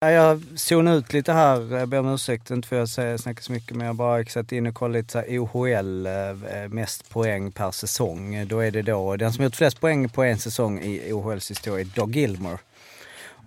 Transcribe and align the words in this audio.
Jag 0.00 0.42
zonade 0.56 0.96
ut 0.96 1.12
lite 1.12 1.32
här, 1.32 1.76
jag 1.76 1.88
ber 1.88 1.98
om 1.98 2.14
ursäkt, 2.14 2.50
inte 2.50 2.68
för 2.68 2.82
att 2.82 2.96
jag 2.96 3.20
snackar 3.20 3.42
så 3.42 3.52
mycket, 3.52 3.76
men 3.76 3.86
jag 3.86 3.94
har 3.94 3.94
bara 3.94 4.24
satt 4.24 4.52
in 4.52 4.66
och 4.66 4.74
kollat 4.74 4.96
lite 4.96 5.12
så 5.12 5.18
här 5.18 5.38
OHL, 5.38 6.06
eh, 6.06 6.62
eh, 6.62 6.68
mest 6.68 7.10
poäng 7.10 7.52
per 7.52 7.70
säsong. 7.70 8.46
Då 8.48 8.58
är 8.58 8.70
det 8.70 8.82
då, 8.82 9.16
den 9.16 9.32
som 9.32 9.44
gjort 9.44 9.56
flest 9.56 9.80
poäng 9.80 10.08
på 10.08 10.22
en 10.22 10.38
säsong 10.38 10.80
i 10.80 11.12
OHLs 11.12 11.50
historia 11.50 11.80
är 11.80 11.84
Doug 11.84 12.16
Gilmore. 12.16 12.58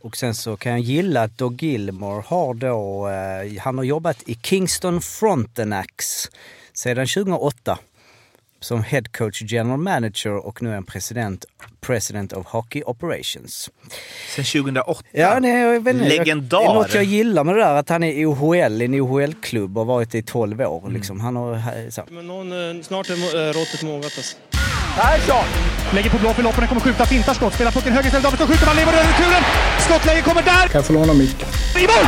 Och 0.01 0.17
sen 0.17 0.35
så 0.35 0.57
kan 0.57 0.71
jag 0.71 0.81
gilla 0.81 1.23
att 1.23 1.37
Doug 1.37 1.63
Gilmore 1.63 2.23
har 2.27 2.53
då, 2.53 3.09
eh, 3.09 3.61
han 3.61 3.77
har 3.77 3.85
jobbat 3.85 4.23
i 4.25 4.35
Kingston 4.35 5.01
Frontenacs 5.01 6.29
sedan 6.73 7.07
2008 7.07 7.79
som 8.61 8.83
head 8.83 9.03
coach 9.17 9.41
general 9.41 9.77
manager 9.77 10.45
och 10.45 10.61
nu 10.61 10.69
är 10.69 10.73
han 10.73 10.83
president, 10.83 11.45
president 11.81 12.33
of 12.33 12.47
hockey 12.47 12.83
operations. 12.85 13.69
Sen 14.35 14.45
2008? 14.45 15.03
Ja, 15.11 15.39
det 15.39 15.49
är, 15.49 15.79
väldigt, 15.79 16.07
Legendar! 16.07 16.59
Det 16.59 16.65
är 16.65 16.73
något 16.73 16.93
jag 16.93 17.03
gillar 17.03 17.43
med 17.43 17.55
det 17.55 17.61
där, 17.61 17.75
att 17.75 17.89
han 17.89 18.03
är 18.03 18.11
i 18.13 18.25
OHL, 18.25 18.81
i 18.81 18.85
en 18.85 19.01
OHL-klubb 19.01 19.77
och 19.77 19.85
varit 19.85 20.15
i 20.15 20.21
12 20.21 20.61
år. 20.61 20.81
Mm. 20.81 20.93
Liksom. 20.93 21.19
Han 21.19 21.35
har, 21.35 21.89
så. 21.89 22.03
Men 22.09 22.27
någon, 22.27 22.77
eh, 22.77 22.83
snart 22.83 23.09
är 23.09 23.13
eh, 23.13 23.53
råttet 23.53 23.83
mogat 23.83 24.03
alltså. 24.17 24.37
Persson! 24.95 25.45
Lägger 25.93 26.09
på 26.09 26.17
blå 26.17 26.33
för 26.33 26.43
loppen, 26.43 26.67
kommer 26.67 26.81
skjuta, 26.81 27.05
fintar 27.05 27.33
skott, 27.33 27.53
spelar 27.53 27.71
pucken 27.71 27.93
höger 27.93 28.07
istället, 28.07 28.23
Davidsson 28.23 28.47
skjuter, 28.47 28.65
man 28.65 28.75
lever 28.75 28.93
över 28.93 29.03
returen! 29.03 29.43
Skottläge 29.79 30.21
kommer 30.21 30.41
där! 30.41 30.67
Kan 30.67 30.79
jag 30.79 30.85
få 30.85 30.93
låna 30.93 31.13
micken? 31.13 31.49
I 31.75 31.81
mål! 31.81 32.05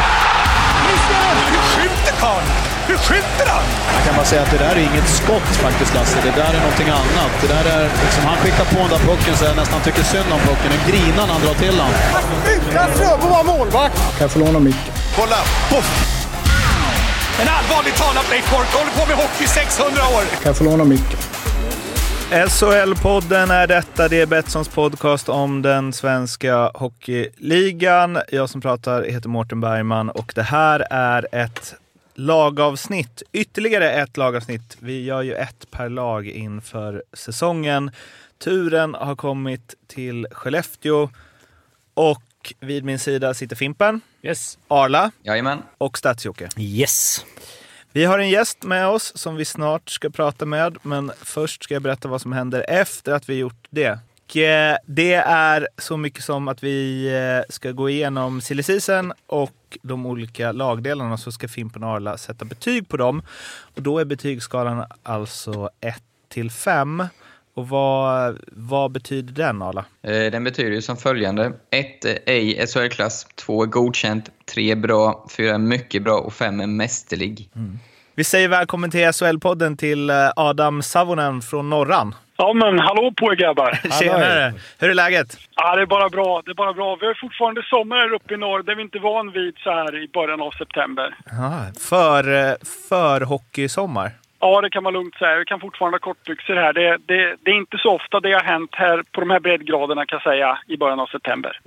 Missar! 0.85 1.35
Hur 1.51 1.61
skjuter 1.73 2.19
karln? 2.19 2.72
Hur 2.93 2.99
skjuter 3.09 3.47
han? 3.55 3.65
Jag 3.95 4.03
kan 4.05 4.15
bara 4.19 4.25
säga 4.25 4.41
att 4.45 4.51
det 4.55 4.61
där 4.65 4.75
är 4.79 4.83
inget 4.91 5.09
skott 5.19 5.49
faktiskt, 5.65 5.93
Lasse. 5.95 6.17
Det 6.23 6.35
där 6.41 6.51
är 6.57 6.61
någonting 6.67 6.89
annat. 7.01 7.31
Det 7.41 7.49
där 7.55 7.65
är 7.75 7.83
liksom, 8.05 8.23
han 8.31 8.37
skickar 8.41 8.65
på 8.73 8.79
den 8.85 8.91
där 8.95 9.03
pucken 9.09 9.33
så 9.37 9.43
jag 9.45 9.55
nästan 9.55 9.81
tycker 9.81 10.03
synd 10.03 10.29
om 10.35 10.39
pucken. 10.49 10.69
Den 10.75 10.83
grinar 10.89 11.25
när 11.27 11.33
han 11.37 11.41
drar 11.45 11.57
till 11.63 11.75
den. 11.81 11.91
Utan 12.55 12.87
Fröbo 12.97 13.27
var 13.35 13.43
målvakt! 13.43 13.97
Kan 14.17 14.21
jag 14.25 14.31
få 14.31 14.39
låna 14.39 14.59
micken? 14.59 14.93
Kolla! 15.17 15.39
Poff! 15.71 15.89
En 17.41 17.47
allvarligt 17.57 17.97
talad 18.01 18.25
Blake 18.29 18.47
Bork 18.51 18.69
håller 18.79 18.93
på 18.99 19.03
med 19.09 19.15
hockey 19.23 19.43
i 19.43 19.47
600 19.47 20.01
år! 20.15 20.23
Kan 20.41 20.49
jag 20.51 20.57
få 20.57 20.63
låna 20.63 20.83
micken? 20.83 21.19
SHL-podden 22.31 23.51
är 23.51 23.67
detta. 23.67 24.07
Det 24.07 24.21
är 24.21 24.25
Betssons 24.25 24.67
podcast 24.67 25.29
om 25.29 25.61
den 25.61 25.93
svenska 25.93 26.71
hockeyligan. 26.73 28.19
Jag 28.31 28.49
som 28.49 28.61
pratar 28.61 29.03
heter 29.03 29.29
Mårten 29.29 29.61
Bergman 29.61 30.09
och 30.09 30.31
det 30.35 30.43
här 30.43 30.87
är 30.89 31.27
ett 31.31 31.75
lagavsnitt. 32.15 33.23
Ytterligare 33.31 33.91
ett 33.91 34.17
lagavsnitt. 34.17 34.77
Vi 34.79 35.03
gör 35.03 35.21
ju 35.21 35.33
ett 35.33 35.71
per 35.71 35.89
lag 35.89 36.27
inför 36.27 37.03
säsongen. 37.13 37.91
Turen 38.43 38.93
har 38.93 39.15
kommit 39.15 39.75
till 39.87 40.27
Skellefteå 40.31 41.09
och 41.93 42.21
vid 42.59 42.83
min 42.83 42.99
sida 42.99 43.33
sitter 43.33 43.55
Fimpen, 43.55 44.01
Yes. 44.21 44.57
Arla 44.67 45.11
Jajamän. 45.23 45.61
och 45.77 45.97
Stadsjocke. 45.97 46.49
Yes. 46.57 47.25
Vi 47.91 48.05
har 48.05 48.19
en 48.19 48.29
gäst 48.29 48.63
med 48.63 48.87
oss 48.87 49.17
som 49.17 49.35
vi 49.35 49.45
snart 49.45 49.89
ska 49.89 50.09
prata 50.09 50.45
med, 50.45 50.77
men 50.81 51.11
först 51.21 51.63
ska 51.63 51.73
jag 51.73 51.81
berätta 51.83 52.07
vad 52.07 52.21
som 52.21 52.33
händer 52.33 52.65
efter 52.69 53.11
att 53.11 53.29
vi 53.29 53.33
gjort 53.35 53.67
det. 53.69 53.99
Och, 54.33 54.37
eh, 54.37 54.77
Det 54.85 55.13
är 55.13 55.67
så 55.77 55.97
mycket 55.97 56.23
som 56.23 56.47
att 56.47 56.63
vi 56.63 57.07
eh, 57.07 57.53
ska 57.53 57.71
gå 57.71 57.89
igenom 57.89 58.41
silly 58.41 58.63
season 58.63 59.13
och 59.27 59.77
de 59.81 60.05
olika 60.05 60.51
lagdelarna 60.51 61.17
så 61.17 61.31
ska 61.31 61.47
Fimpen 61.47 61.83
och 61.83 61.89
Arla 61.89 62.17
sätta 62.17 62.45
betyg 62.45 62.89
på 62.89 62.97
dem. 62.97 63.21
Och 63.75 63.81
då 63.81 63.99
är 63.99 64.05
betygsskalan 64.05 64.85
alltså 65.03 65.69
1 65.81 65.95
till 66.29 66.51
5. 66.51 67.03
Och 67.55 67.69
vad, 67.69 68.39
vad 68.51 68.91
betyder 68.91 69.33
den 69.33 69.61
Arla? 69.61 69.85
Eh, 70.01 70.31
Den 70.31 70.43
betyder 70.43 70.71
ju 70.71 70.81
som 70.81 70.97
följande. 70.97 71.53
1 71.71 72.05
är 72.05 72.19
ej 72.25 72.67
SHL-klass, 72.67 73.27
2 73.35 73.63
är 73.63 73.67
godkänt, 73.67 74.29
3 74.53 74.71
är 74.71 74.75
bra, 74.75 75.27
4 75.37 75.53
är 75.53 75.57
mycket 75.57 76.03
bra 76.03 76.19
och 76.19 76.33
5 76.33 76.59
är 76.59 76.67
mästerlig. 76.67 77.49
Vi 78.15 78.23
säger 78.23 78.47
välkommen 78.47 78.91
till 78.91 78.99
SHL-podden 78.99 79.77
till 79.77 80.11
Adam 80.35 80.81
Savonen 80.81 81.41
från 81.41 81.69
Norran. 81.69 82.15
Ja, 82.37 82.53
men 82.53 82.79
hallå 82.79 83.13
på 83.17 83.31
er 83.31 83.35
grabbar! 83.35 83.79
Tjenare! 83.99 84.53
Hur 84.79 84.89
är 84.89 84.93
läget? 84.93 85.37
Ja, 85.55 85.75
det 85.75 85.81
är 85.81 85.85
bara 85.85 86.09
bra. 86.09 86.41
Det 86.45 86.51
är 86.51 86.55
bara 86.55 86.73
bra. 86.73 86.97
Vi 87.01 87.05
har 87.05 87.13
fortfarande 87.21 87.63
sommar 87.63 87.95
här 87.97 88.13
uppe 88.13 88.33
i 88.33 88.37
norr. 88.37 88.63
Det 88.63 88.71
är 88.71 88.75
vi 88.75 88.81
inte 88.81 88.99
van 88.99 89.31
vid 89.31 89.57
så 89.57 89.69
här 89.69 90.03
i 90.03 90.07
början 90.07 90.41
av 90.41 90.51
september. 90.51 91.15
Ja, 91.25 91.65
för, 91.89 92.49
eh, 92.49 92.55
för 92.89 93.21
hockeysommar. 93.21 94.11
Ja, 94.39 94.61
det 94.61 94.69
kan 94.69 94.83
man 94.83 94.93
lugnt 94.93 95.15
säga. 95.15 95.37
Vi 95.39 95.45
kan 95.45 95.59
fortfarande 95.59 95.95
ha 95.95 95.99
kortbyxor 95.99 96.55
här. 96.55 96.73
Det, 96.73 96.97
det, 97.05 97.35
det 97.43 97.51
är 97.51 97.55
inte 97.55 97.77
så 97.77 97.89
ofta 97.95 98.19
det 98.19 98.33
har 98.33 98.43
hänt 98.43 98.71
här 98.73 99.03
på 99.11 99.19
de 99.19 99.29
här 99.29 99.39
breddgraderna 99.39 100.05
kan 100.05 100.19
jag 100.23 100.33
säga 100.33 100.57
i 100.67 100.77
början 100.77 100.99
av 100.99 101.07
september. 101.07 101.59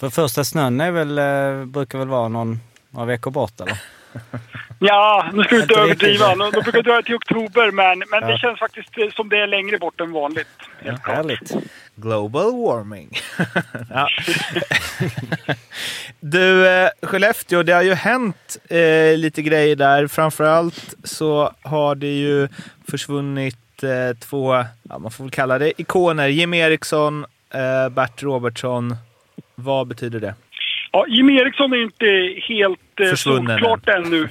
För 0.00 0.10
första 0.10 0.44
snön 0.44 0.80
är 0.80 0.90
väl, 0.90 1.18
eh, 1.18 1.66
brukar 1.66 1.98
väl 1.98 2.08
vara 2.08 2.28
någon, 2.28 2.60
några 2.90 3.06
veckor 3.06 3.30
bort 3.30 3.60
eller? 3.60 3.78
Ja, 4.78 5.30
nu 5.32 5.42
ska 5.44 5.56
vi 5.56 5.62
inte 5.62 5.74
överdriva. 5.80 6.34
De 6.34 6.50
de 6.50 6.60
brukar 6.62 6.82
dra 6.82 7.02
till 7.02 7.14
oktober, 7.14 7.70
men, 7.70 7.98
men 7.98 8.20
Ja. 8.22 8.26
det 8.26 8.38
känns 8.38 8.58
faktiskt 8.58 8.98
eh, 8.98 9.08
som 9.10 9.28
det 9.28 9.38
är 9.40 9.46
längre 9.46 9.78
bort 9.78 10.00
än 10.00 10.12
vanligt. 10.12 10.48
Klart. 10.82 11.00
Härligt. 11.06 11.52
Global 11.96 12.52
warming. 12.52 13.10
ja. 13.90 14.08
Du, 16.20 16.68
eh, 16.68 16.88
Skellefteå, 17.02 17.62
det 17.62 17.72
har 17.72 17.82
ju 17.82 17.94
hänt 17.94 18.56
eh, 18.70 19.16
lite 19.16 19.42
grejer 19.42 19.76
där. 19.76 20.06
Framförallt 20.06 20.94
så 21.04 21.52
har 21.62 21.94
det 21.94 22.18
ju 22.18 22.48
försvunnit 22.90 23.82
eh, 23.82 24.16
två, 24.20 24.64
ja, 24.88 24.98
man 24.98 25.10
får 25.10 25.24
väl 25.24 25.30
kalla 25.30 25.58
det 25.58 25.80
ikoner. 25.80 26.28
Jim 26.28 26.54
Eriksson, 26.54 27.26
eh, 27.50 27.88
Bert 27.88 28.22
Robertsson. 28.22 28.96
Vad 29.54 29.86
betyder 29.86 30.20
det? 30.20 30.34
Ja, 30.92 31.04
Jim 31.08 31.30
Eriksson 31.30 31.72
är 31.72 31.82
inte 31.82 32.40
helt 32.48 33.00
eh, 33.00 33.14
solklart 33.14 33.88
ännu. 33.88 34.22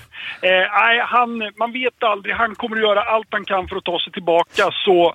Eh, 0.42 0.66
nej, 0.82 1.00
han, 1.00 1.52
man 1.56 1.72
vet 1.72 2.04
aldrig. 2.04 2.36
Han 2.36 2.56
kommer 2.56 2.76
att 2.76 2.82
göra 2.82 3.02
allt 3.02 3.28
han 3.30 3.46
kan 3.46 3.68
för 3.68 3.76
att 3.76 3.84
ta 3.84 4.00
sig 4.00 4.14
tillbaka. 4.14 4.72
Så 4.72 5.08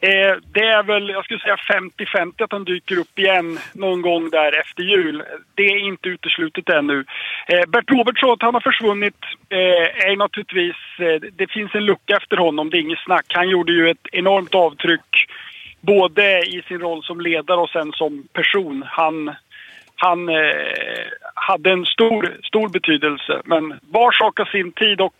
eh, 0.00 0.32
det 0.52 0.66
är 0.66 0.82
väl, 0.82 1.08
jag 1.08 1.24
skulle 1.24 1.40
säga 1.40 1.56
50-50 1.56 2.44
att 2.44 2.52
han 2.52 2.64
dyker 2.64 2.98
upp 2.98 3.18
igen 3.18 3.58
någon 3.72 4.02
gång 4.02 4.30
där 4.30 4.60
efter 4.60 4.82
jul. 4.82 5.22
Det 5.54 5.62
är 5.62 5.78
inte 5.78 6.08
uteslutet 6.08 6.68
ännu. 6.68 7.04
Eh, 7.46 7.68
Bert 7.68 7.90
Robertsson, 7.90 8.30
att 8.30 8.42
han 8.42 8.54
har 8.54 8.60
försvunnit 8.60 9.20
eh, 9.48 10.10
är 10.10 10.16
naturligtvis... 10.16 10.76
Eh, 10.98 11.30
det 11.32 11.50
finns 11.50 11.74
en 11.74 11.84
lucka 11.84 12.16
efter 12.16 12.36
honom, 12.36 12.70
det 12.70 12.76
är 12.76 12.80
inget 12.80 13.04
snack. 13.04 13.26
Han 13.28 13.48
gjorde 13.48 13.72
ju 13.72 13.90
ett 13.90 14.06
enormt 14.12 14.54
avtryck 14.54 15.26
både 15.80 16.40
i 16.42 16.62
sin 16.68 16.80
roll 16.80 17.02
som 17.02 17.20
ledare 17.20 17.60
och 17.60 17.70
sen 17.70 17.92
som 17.92 18.28
person. 18.32 18.84
Han, 18.86 19.34
han 20.02 20.28
eh, 20.28 21.06
hade 21.34 21.70
en 21.70 21.84
stor, 21.84 22.38
stor 22.42 22.68
betydelse. 22.68 23.42
Men 23.44 23.64
var 23.90 24.12
sak 24.12 24.38
har 24.38 24.44
sin 24.46 24.72
tid 24.72 25.00
och 25.00 25.14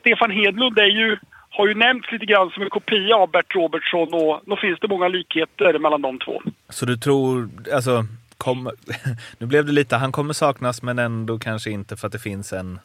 Stefan 0.00 0.30
Hedlund 0.30 0.78
är 0.78 0.86
ju, 1.00 1.16
har 1.50 1.66
ju 1.68 1.74
nämnts 1.74 2.12
lite 2.12 2.26
grann 2.26 2.50
som 2.50 2.62
en 2.62 2.70
kopia 2.70 3.16
av 3.16 3.30
Bert 3.30 3.54
Robertsson 3.54 4.14
och 4.14 4.40
då 4.46 4.56
finns 4.56 4.80
det 4.80 4.88
många 4.88 5.08
likheter 5.08 5.78
mellan 5.78 6.02
de 6.02 6.18
två. 6.18 6.42
Så 6.68 6.86
du 6.86 6.96
tror, 6.96 7.48
alltså, 7.74 8.04
kom, 8.38 8.70
nu 9.38 9.46
blev 9.46 9.64
det 9.66 9.72
lite, 9.72 9.96
han 9.96 10.12
kommer 10.12 10.34
saknas 10.34 10.82
men 10.82 10.98
ändå 10.98 11.38
kanske 11.38 11.70
inte 11.70 11.96
för 11.96 12.06
att 12.06 12.12
det 12.12 12.18
finns 12.18 12.52
en 12.52 12.78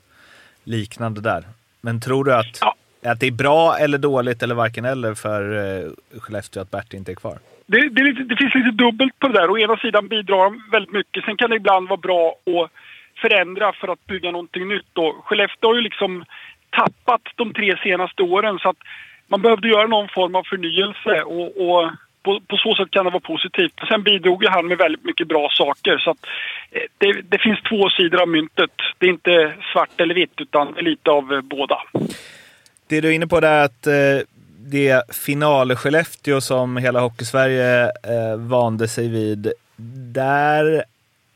liknande 0.63 1.21
där. 1.21 1.43
Men 1.81 2.01
tror 2.01 2.23
du 2.23 2.33
att, 2.33 2.57
Ja. 2.61 2.75
att 3.11 3.19
det 3.19 3.27
är 3.27 3.31
bra 3.31 3.77
eller 3.77 3.97
dåligt 3.97 4.43
eller 4.43 4.55
varken 4.55 4.85
eller 4.85 5.13
för 5.13 5.41
eh, 5.83 5.89
Skellefteå 6.19 6.61
att 6.61 6.71
Bert 6.71 6.93
inte 6.93 7.11
är 7.11 7.15
kvar? 7.15 7.37
Det, 7.71 7.89
det, 7.89 8.03
lite, 8.03 8.23
det 8.23 8.35
finns 8.35 8.55
lite 8.55 8.71
dubbelt 8.83 9.19
på 9.19 9.27
det 9.27 9.39
där. 9.39 9.49
Å 9.49 9.57
ena 9.57 9.77
sidan 9.77 10.07
bidrar 10.07 10.43
de 10.43 10.63
väldigt 10.71 10.93
mycket. 10.93 11.25
Sen 11.25 11.37
kan 11.37 11.49
det 11.49 11.55
ibland 11.55 11.89
vara 11.89 12.05
bra 12.07 12.35
att 12.45 12.71
förändra 13.21 13.73
för 13.73 13.87
att 13.87 14.07
bygga 14.07 14.31
någonting 14.31 14.67
nytt. 14.67 14.97
Och 14.97 15.25
Skellefteå 15.25 15.69
har 15.69 15.75
ju 15.75 15.81
liksom 15.81 16.25
tappat 16.69 17.21
de 17.35 17.53
tre 17.53 17.77
senaste 17.83 18.23
åren 18.23 18.59
så 18.59 18.69
att 18.69 18.81
man 19.27 19.41
behövde 19.41 19.67
göra 19.67 19.87
någon 19.87 20.09
form 20.09 20.35
av 20.35 20.43
förnyelse 20.43 21.21
och, 21.21 21.49
och 21.65 21.91
på, 22.23 22.39
på 22.47 22.57
så 22.57 22.75
sätt 22.75 22.91
kan 22.91 23.05
det 23.05 23.11
vara 23.11 23.29
positivt. 23.33 23.73
Sen 23.89 24.03
bidrog 24.03 24.43
ju 24.43 24.49
han 24.49 24.67
med 24.67 24.77
väldigt 24.77 25.05
mycket 25.05 25.27
bra 25.27 25.49
saker 25.51 25.97
så 25.97 26.11
att 26.11 26.25
eh, 26.71 26.81
det, 26.97 27.21
det 27.21 27.37
finns 27.37 27.59
två 27.69 27.89
sidor 27.89 28.21
av 28.21 28.27
myntet. 28.27 28.75
Det 28.97 29.05
är 29.05 29.09
inte 29.09 29.53
svart 29.71 30.01
eller 30.01 30.15
vitt 30.15 30.41
utan 30.41 30.73
lite 30.79 31.11
av 31.11 31.33
eh, 31.33 31.41
båda. 31.41 31.77
Det 32.87 33.01
du 33.01 33.07
är 33.07 33.11
inne 33.11 33.27
på 33.27 33.37
är 33.37 33.65
att 33.65 33.87
eh, 33.87 33.93
det 34.69 35.15
final-Skellefteå 35.15 36.41
som 36.41 36.77
hela 36.77 36.99
Hockeysverige 36.99 37.83
eh, 37.85 38.37
vande 38.37 38.87
sig 38.87 39.09
vid, 39.09 39.53
där 40.13 40.83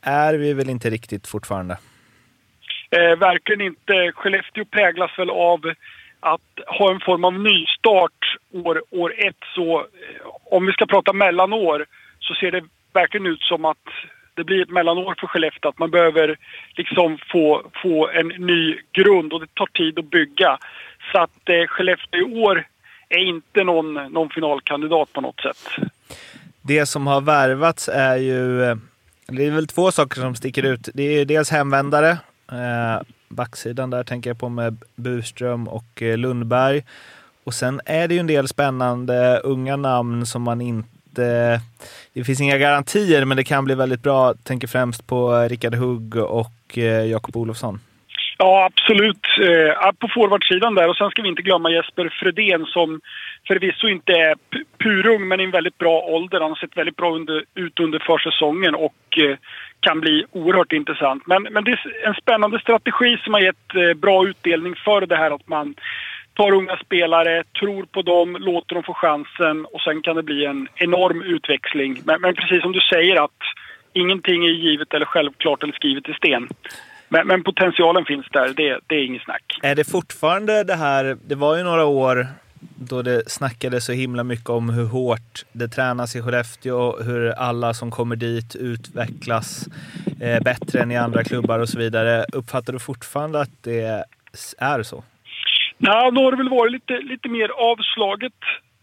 är 0.01 0.33
vi 0.33 0.53
väl 0.53 0.69
inte 0.69 0.89
riktigt 0.89 1.27
fortfarande? 1.27 1.77
Eh, 2.89 3.19
verkligen 3.19 3.61
inte. 3.61 4.11
Skellefteå 4.15 4.65
präglas 4.65 5.19
väl 5.19 5.29
av 5.29 5.59
att 6.19 6.59
ha 6.67 6.91
en 6.91 6.99
form 6.99 7.25
av 7.25 7.33
nystart 7.39 8.37
år, 8.51 8.83
år 8.91 9.13
ett. 9.17 9.43
Så 9.55 9.79
eh, 9.79 9.85
om 10.51 10.65
vi 10.65 10.71
ska 10.71 10.85
prata 10.85 11.13
mellanår 11.13 11.85
så 12.19 12.33
ser 12.33 12.51
det 12.51 12.63
verkligen 12.93 13.25
ut 13.25 13.41
som 13.41 13.65
att 13.65 13.87
det 14.35 14.43
blir 14.43 14.61
ett 14.61 14.69
mellanår 14.69 15.15
för 15.19 15.27
Skellefteå. 15.27 15.69
Att 15.69 15.79
man 15.79 15.91
behöver 15.91 16.37
liksom 16.75 17.17
få, 17.31 17.71
få 17.83 18.09
en 18.09 18.27
ny 18.27 18.77
grund 18.91 19.33
och 19.33 19.39
det 19.39 19.53
tar 19.53 19.65
tid 19.65 19.99
att 19.99 20.09
bygga. 20.09 20.57
Så 21.11 21.21
att 21.21 21.49
eh, 21.49 21.67
Skellefteå 21.67 22.19
i 22.19 22.23
år 22.23 22.65
är 23.15 23.29
inte 23.29 23.63
någon, 23.63 23.93
någon 23.93 24.29
finalkandidat 24.29 25.13
på 25.13 25.21
något 25.21 25.39
sätt. 25.39 25.89
Det 26.61 26.85
som 26.85 27.07
har 27.07 27.21
värvats 27.21 27.89
är 27.93 28.17
ju 28.17 28.63
eh, 28.63 28.75
Det 29.27 29.45
är 29.45 29.51
väl 29.51 29.67
två 29.67 29.91
saker 29.91 30.21
som 30.21 30.35
sticker 30.35 30.63
ut. 30.63 30.89
Det 30.93 31.03
är 31.03 31.25
dels 31.25 31.49
hemvändare. 31.49 32.17
Eh, 32.51 33.01
backsidan 33.27 33.89
där 33.89 34.03
tänker 34.03 34.29
jag 34.29 34.39
på 34.39 34.49
med 34.49 34.77
Burström 34.95 35.67
och 35.67 36.01
eh, 36.01 36.17
Lundberg. 36.17 36.83
Och 37.43 37.53
sen 37.53 37.81
är 37.85 38.07
det 38.07 38.13
ju 38.13 38.19
en 38.19 38.27
del 38.27 38.47
spännande 38.47 39.39
unga 39.43 39.75
namn 39.75 40.25
som 40.25 40.41
man 40.41 40.61
inte... 40.61 41.61
Det 42.13 42.23
finns 42.23 42.41
inga 42.41 42.57
garantier, 42.57 43.25
men 43.25 43.37
det 43.37 43.43
kan 43.43 43.65
bli 43.65 43.75
väldigt 43.75 44.03
bra. 44.03 44.27
Jag 44.27 44.43
tänker 44.43 44.67
främst 44.67 45.07
på 45.07 45.35
eh, 45.35 45.49
Rickard 45.49 45.75
Hugg 45.75 46.15
och 46.15 46.77
Jakob 47.07 47.37
Olofsson. 47.37 47.79
Ja, 48.37 48.65
absolut. 48.65 49.25
Eh, 49.41 49.91
på 49.99 50.07
forwardsidan 50.13 50.75
där. 50.75 50.89
Och 50.89 50.97
sen 50.97 51.09
ska 51.09 51.21
vi 51.21 51.29
inte 51.29 51.41
glömma 51.41 51.69
Jesper 51.69 52.09
Fredén 52.19 52.65
som 52.65 53.01
förvisso 53.47 53.87
inte 53.87 54.11
är 54.11 54.35
purung, 54.83 55.27
men 55.27 55.39
i 55.39 55.43
en 55.43 55.51
väldigt 55.51 55.77
bra 55.77 56.01
ålder. 56.01 56.41
Han 56.41 56.51
har 56.51 56.55
sett 56.55 56.77
väldigt 56.77 56.95
bra 56.95 57.15
under, 57.15 57.43
ut 57.55 57.79
under 57.79 57.99
försäsongen 57.99 58.75
och 58.75 59.17
eh, 59.17 59.37
kan 59.79 59.99
bli 59.99 60.25
oerhört 60.31 60.71
intressant. 60.73 61.27
Men, 61.27 61.43
men 61.43 61.63
det 61.63 61.71
är 61.71 62.07
en 62.07 62.13
spännande 62.13 62.59
strategi 62.59 63.17
som 63.23 63.33
har 63.33 63.41
gett 63.41 63.75
eh, 63.75 63.93
bra 63.93 64.27
utdelning 64.27 64.75
för 64.75 65.05
det 65.05 65.15
här 65.15 65.31
att 65.31 65.47
man 65.47 65.75
tar 66.33 66.51
unga 66.51 66.77
spelare, 66.77 67.43
tror 67.59 67.83
på 67.83 68.01
dem, 68.01 68.37
låter 68.39 68.75
dem 68.75 68.83
få 68.83 68.93
chansen 68.93 69.65
och 69.65 69.81
sen 69.81 70.01
kan 70.01 70.15
det 70.15 70.23
bli 70.23 70.45
en 70.45 70.67
enorm 70.75 71.21
utväxling. 71.21 72.01
Men, 72.05 72.21
men 72.21 72.35
precis 72.35 72.61
som 72.61 72.71
du 72.71 72.79
säger 72.79 73.23
att 73.23 73.41
ingenting 73.93 74.45
är 74.45 74.49
givet 74.49 74.93
eller 74.93 75.05
självklart 75.05 75.63
eller 75.63 75.73
skrivet 75.73 76.09
i 76.09 76.13
sten. 76.13 76.47
Men, 77.09 77.27
men 77.27 77.43
potentialen 77.43 78.05
finns 78.05 78.25
där, 78.31 78.53
det, 78.57 78.79
det 78.87 78.95
är 78.95 79.05
inget 79.05 79.23
snack. 79.23 79.43
Är 79.63 79.75
det 79.75 79.91
fortfarande 79.91 80.63
det 80.63 80.75
här, 80.75 81.17
det 81.27 81.35
var 81.35 81.57
ju 81.57 81.63
några 81.63 81.85
år 81.85 82.27
då 82.75 83.01
det 83.01 83.29
snackades 83.31 83.85
så 83.85 83.91
himla 83.91 84.23
mycket 84.23 84.49
om 84.49 84.69
hur 84.69 84.85
hårt 84.85 85.45
det 85.51 85.67
tränas 85.67 86.15
i 86.15 86.21
Skellefteå 86.21 86.77
och 86.77 87.05
hur 87.05 87.29
alla 87.29 87.73
som 87.73 87.91
kommer 87.91 88.15
dit 88.15 88.55
utvecklas 88.55 89.67
eh, 90.21 90.43
bättre 90.43 90.79
än 90.79 90.91
i 90.91 90.97
andra 90.97 91.23
klubbar 91.23 91.59
och 91.59 91.69
så 91.69 91.79
vidare. 91.79 92.25
Uppfattar 92.33 92.73
du 92.73 92.79
fortfarande 92.79 93.41
att 93.41 93.63
det 93.63 94.03
är 94.57 94.83
så? 94.83 95.03
Nej, 95.77 96.11
då 96.11 96.23
har 96.23 96.31
det 96.31 96.37
väl 96.37 96.49
varit 96.49 96.71
lite, 96.71 96.93
lite 96.93 97.29
mer 97.29 97.49
avslaget 97.49 98.33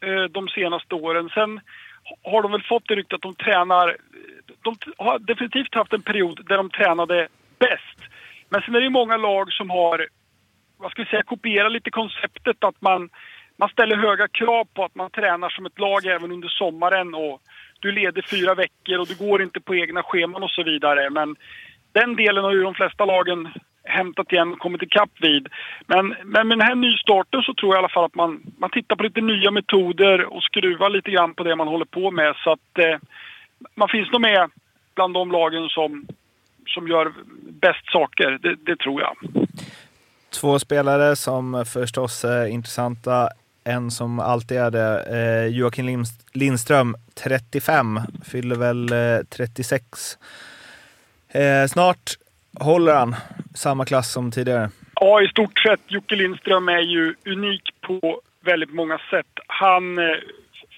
eh, 0.01 0.25
de 0.31 0.49
senaste 0.49 0.95
åren. 0.95 1.31
Sen 1.35 1.61
har 2.25 2.43
de 2.43 2.53
väl 2.53 2.63
fått 2.63 2.89
det 2.89 2.95
rykte 2.95 3.15
att 3.15 3.23
de 3.23 3.35
tränar... 3.35 3.97
De 4.63 4.77
har 4.99 5.19
definitivt 5.19 5.75
haft 5.75 5.93
en 5.93 6.03
period 6.03 6.41
där 6.49 6.57
de 6.57 6.71
tränade 6.71 7.29
bäst. 7.59 8.12
Men 8.53 8.63
sen 8.63 8.75
är 8.75 8.79
det 8.81 8.85
ju 8.85 9.01
många 9.01 9.17
lag 9.17 9.53
som 9.53 9.71
har, 9.71 10.07
vad 10.79 10.91
ska 10.91 11.03
vi 11.03 11.09
säga, 11.09 11.23
kopierat 11.23 11.73
lite 11.73 11.91
konceptet 11.91 12.65
att 12.65 12.81
man, 12.81 13.09
man 13.57 13.69
ställer 13.69 13.97
höga 13.97 14.29
krav 14.29 14.65
på 14.75 14.85
att 14.85 14.95
man 14.95 15.11
tränar 15.11 15.49
som 15.49 15.67
ett 15.67 15.79
lag 15.79 16.07
även 16.07 16.33
under 16.33 16.49
sommaren 16.49 17.15
och 17.15 17.41
du 17.81 17.93
leder 17.93 18.23
fyra 18.23 18.55
veckor 18.55 18.99
och 18.99 19.07
du 19.07 19.15
går 19.27 19.43
inte 19.43 19.61
på 19.61 19.75
egna 19.75 20.03
scheman 20.03 20.43
och 20.43 20.51
så 20.51 20.63
vidare. 20.63 21.11
Men 21.11 21.37
den 21.93 22.17
delen 22.17 22.45
har 22.45 22.53
ju 22.53 22.63
de 22.63 22.75
flesta 22.75 23.05
lagen 23.05 23.49
hämtat 23.85 24.33
igen 24.33 24.53
och 24.53 24.59
kommit 24.59 24.83
ikapp 24.83 25.15
vid. 25.21 25.49
Men, 25.87 26.15
men 26.25 26.49
med 26.49 26.59
den 26.59 26.67
här 26.67 26.75
nystarten 26.75 27.43
så 27.43 27.55
tror 27.55 27.75
jag 27.75 27.79
i 27.79 27.83
alla 27.83 27.89
fall 27.97 28.05
att 28.05 28.15
man, 28.15 28.43
man 28.59 28.71
tittar 28.71 28.97
på 28.97 29.03
lite 29.03 29.21
nya 29.21 29.51
metoder 29.51 30.25
och 30.25 30.43
skruvar 30.43 30.91
lite 30.91 31.11
grann 31.11 31.35
på 31.35 31.45
det 31.45 31.57
man 31.57 31.69
håller 31.69 31.85
på 31.85 32.11
med. 32.11 32.37
Så 32.45 32.51
att 32.53 32.79
eh, 32.79 32.99
man 33.75 33.89
finns 33.89 34.13
nog 34.13 34.21
med 34.21 34.51
bland 34.95 35.15
de 35.15 35.33
lagen 35.33 35.69
som, 35.69 36.07
som 36.67 36.89
gör 36.89 37.13
bäst 37.51 37.93
saker. 37.93 38.39
Det, 38.43 38.55
det 38.67 38.77
tror 38.77 39.01
jag. 39.01 39.17
Två 40.41 40.59
spelare 40.59 41.17
som 41.17 41.65
förstås 41.67 42.25
är 42.25 42.47
intressanta. 42.47 43.29
En 43.65 43.91
som 43.91 44.21
alltid 44.21 44.57
är 44.59 44.71
det, 44.71 45.05
eh, 45.11 45.57
Joakim 45.57 45.87
Lind- 45.87 46.23
Lindström, 46.33 46.97
35, 47.15 48.01
fyller 48.25 48.57
väl 48.57 48.93
eh, 48.93 49.25
36. 49.31 50.19
Eh, 51.29 51.67
snart 51.69 52.11
håller 52.61 52.95
han 52.95 53.17
samma 53.55 53.85
klass 53.85 54.13
som 54.13 54.31
tidigare. 54.31 54.71
Ja, 54.95 55.23
i 55.23 55.29
stort 55.29 55.59
sett. 55.59 55.81
Jocke 55.87 56.17
Lindström 56.17 56.69
är 56.69 56.81
ju 56.81 57.15
unik 57.27 57.63
på 57.81 58.21
väldigt 58.45 58.75
många 58.75 58.99
sätt. 59.11 59.27
Han, 59.47 59.99
eh, 59.99 60.05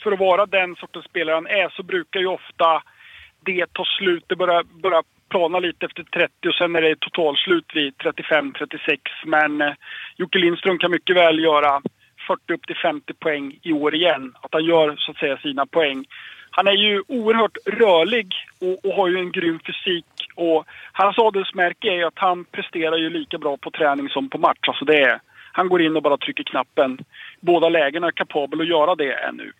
för 0.03 0.13
att 0.13 0.19
vara 0.19 0.47
den 0.47 0.77
sortens 0.77 1.05
spelare 1.05 1.35
han 1.35 1.47
är, 1.47 1.69
så 1.69 1.83
brukar 1.83 2.21
ju 2.21 2.27
ofta 2.27 2.83
det 3.41 3.67
ta 3.73 3.85
slut. 3.99 4.25
Det 4.27 4.37
börjar, 4.37 4.63
börjar 4.83 5.03
plana 5.35 5.59
lite 5.59 5.87
efter 5.87 6.03
30 6.03 6.49
och 6.49 6.55
sen 6.55 6.77
är 6.77 6.83
det 6.83 7.01
totalslut 7.01 7.71
vid 7.75 7.95
35-36. 7.95 8.99
Men 9.27 9.61
eh, 9.61 9.75
Jocke 10.17 10.39
Lindström 10.39 10.79
kan 10.79 10.91
mycket 10.91 11.17
väl 11.17 11.39
göra 11.39 11.83
40 12.27 12.53
upp 12.55 12.67
till 12.67 12.77
50 12.77 13.15
poäng 13.15 13.59
i 13.63 13.73
år 13.73 13.95
igen. 13.95 14.33
Att 14.43 14.53
han 14.53 14.65
gör 14.65 14.97
så 14.99 15.11
att 15.11 15.19
säga 15.19 15.37
sina 15.37 15.67
poäng. 15.67 16.05
Han 16.51 16.67
är 16.67 16.73
ju 16.73 17.03
oerhört 17.09 17.57
rörlig 17.67 18.35
och, 18.61 18.85
och 18.85 18.95
har 18.97 19.09
ju 19.09 19.19
en 19.19 19.33
grym 19.33 19.61
fysik. 19.67 20.07
Och 20.35 20.65
hans 20.93 21.19
adelsmärke 21.19 21.89
är 21.89 21.97
ju 21.97 22.05
att 22.05 22.19
han 22.19 22.45
presterar 22.45 22.97
ju 22.97 23.11
lika 23.11 23.39
bra 23.39 23.57
på 23.57 23.71
träning 23.71 24.09
som 24.09 24.31
på 24.31 24.39
match. 24.39 24.69
Alltså 24.69 24.85
det 24.85 25.01
är, 25.03 25.21
han 25.53 25.69
går 25.69 25.83
in 25.83 25.97
och 25.97 26.03
bara 26.03 26.17
trycker 26.17 26.45
knappen. 26.45 26.99
Båda 27.41 27.69
lägena 27.69 28.07
är 28.07 28.11
kapabel 28.13 28.61
att 28.61 28.69
göra 28.69 28.95
det 28.95 29.13
ännu. 29.13 29.53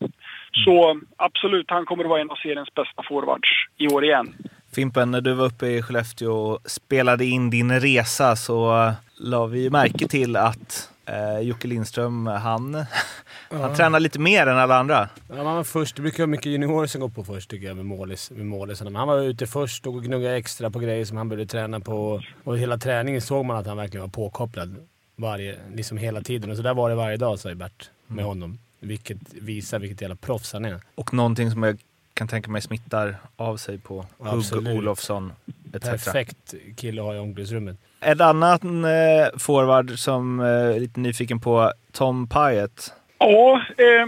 Så 0.65 1.01
absolut, 1.17 1.71
han 1.71 1.85
kommer 1.85 2.05
att 2.05 2.11
vara 2.11 2.21
en 2.21 2.31
av 2.31 2.37
seriens 2.37 2.75
bästa 2.75 3.03
forwards 3.03 3.51
i 3.79 3.89
år 3.89 4.05
igen. 4.05 4.35
Fimpen, 4.75 5.11
när 5.11 5.21
du 5.21 5.35
var 5.35 5.47
uppe 5.47 5.67
i 5.67 5.83
Skellefteå 5.83 6.33
och 6.33 6.71
spelade 6.71 7.25
in 7.25 7.51
din 7.51 7.81
resa 7.81 8.37
så 8.37 8.93
la 9.17 9.47
vi 9.47 9.63
ju 9.63 9.71
märke 9.71 10.09
till 10.09 10.37
att 10.37 10.91
eh, 11.07 11.39
Jocke 11.41 11.69
Lindström, 11.69 12.27
han, 12.27 12.75
han 13.51 13.75
tränar 13.75 14.01
lite 14.01 14.19
mer 14.19 14.47
än 14.47 14.59
alla 14.59 14.77
andra. 14.77 15.09
Ja, 15.29 15.37
han 15.37 15.57
var 15.57 15.65
först. 15.65 15.97
Det 15.97 16.03
brukar 16.03 16.19
vara 16.19 16.27
mycket 16.31 16.47
juniorer 16.47 16.87
som 16.87 17.01
går 17.01 17.09
på 17.09 17.25
först 17.25 17.51
tycker 17.51 17.67
jag 17.67 17.77
med, 17.77 17.87
målis, 17.87 18.31
med 18.31 18.47
målisarna. 18.47 18.91
Men 18.91 18.99
han 18.99 19.09
var 19.09 19.21
ute 19.23 19.47
först 19.47 19.87
och 19.87 20.03
gnuggade 20.03 20.37
extra 20.37 20.71
på 20.71 20.79
grejer 20.79 21.05
som 21.05 21.17
han 21.17 21.29
började 21.29 21.51
träna 21.51 21.81
på. 21.81 22.23
Och 22.45 22.59
hela 22.59 22.79
träningen 22.79 23.21
såg 23.21 23.45
man 23.45 23.57
att 23.57 23.67
han 23.67 23.77
verkligen 23.77 24.03
var 24.03 24.11
påkopplad. 24.11 24.77
Varje, 25.17 25.59
liksom 25.75 25.99
hela 25.99 26.21
tiden. 26.21 26.51
Och 26.51 26.57
så 26.57 26.63
där 26.63 26.75
var 26.75 26.91
det 26.91 26.97
varje 26.97 27.17
dag, 27.17 27.39
säger 27.39 27.57
Bert, 27.57 27.91
med 28.07 28.25
honom. 28.25 28.59
Vilket 28.81 29.19
visar 29.33 29.79
vilket 29.79 30.01
jävla 30.01 30.17
proffs 30.17 30.53
han 30.53 30.65
är. 30.65 30.81
Och 30.95 31.15
någonting 31.15 31.51
som 31.51 31.63
jag 31.63 31.79
kan 32.15 32.29
tänka 32.29 32.51
mig 32.51 32.63
smittar 32.63 33.17
av 33.37 33.57
sig 33.57 33.79
på 33.79 34.07
Hugg. 34.19 34.69
Olofsson 34.69 35.33
etc. 35.75 35.91
Perfekt 35.91 36.55
kille 36.77 37.01
att 37.01 37.07
ha 37.07 37.15
i 37.15 37.19
omklädningsrummet. 37.19 37.77
En 38.01 38.21
annan 38.21 38.85
eh, 38.85 39.27
forward 39.39 39.91
som 39.91 40.41
eh, 40.41 40.47
är 40.47 40.81
lite 40.81 41.01
nyfiken 41.01 41.41
på, 41.41 41.73
Tom 41.93 42.29
Pyatt. 42.29 42.95
Ja, 43.19 43.63
eh, 43.79 44.07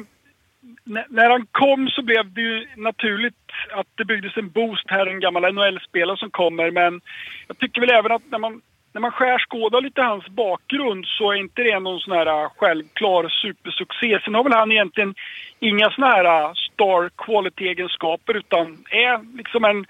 när 1.08 1.30
han 1.30 1.46
kom 1.50 1.88
så 1.88 2.02
blev 2.02 2.32
det 2.32 2.40
ju 2.40 2.66
naturligt 2.76 3.34
att 3.72 3.86
det 3.94 4.04
byggdes 4.04 4.36
en 4.36 4.50
boost 4.50 4.84
här, 4.86 5.06
en 5.06 5.20
gammal 5.20 5.54
NHL-spelare 5.54 6.16
som 6.16 6.30
kommer. 6.30 6.70
Men 6.70 7.00
jag 7.46 7.58
tycker 7.58 7.80
väl 7.80 7.90
även 7.90 8.12
att 8.12 8.22
när 8.30 8.38
man, 8.38 8.60
när 8.96 9.00
man 9.00 9.12
skärskådar 9.12 9.80
lite 9.80 10.02
hans 10.02 10.28
bakgrund 10.28 11.06
så 11.06 11.32
är 11.32 11.36
inte 11.36 11.62
det 11.62 11.80
någon 11.80 12.00
sån 12.00 12.16
här 12.16 12.26
äh, 12.26 12.50
självklar 12.56 13.28
supersuccé. 13.28 14.20
Sen 14.24 14.34
har 14.34 14.44
väl 14.44 14.52
han 14.52 14.72
egentligen 14.72 15.14
inga 15.60 15.90
såna 15.90 16.06
här 16.06 16.24
äh, 16.24 16.52
star 16.54 17.10
quality-egenskaper 17.16 18.34
utan 18.36 18.66
är 18.90 19.36
liksom 19.36 19.64
en 19.64 19.86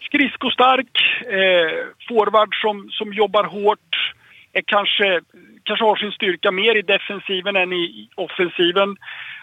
skridskostark 0.00 0.94
eh, 1.26 1.72
forward 2.08 2.54
som, 2.62 2.90
som 2.90 3.12
jobbar 3.12 3.44
hårt. 3.44 4.14
Är 4.52 4.62
kanske, 4.66 5.20
kanske 5.64 5.84
har 5.84 5.96
sin 5.96 6.12
styrka 6.12 6.50
mer 6.50 6.74
i 6.76 6.82
defensiven 6.82 7.56
än 7.56 7.72
i 7.72 8.08
offensiven. 8.14 8.96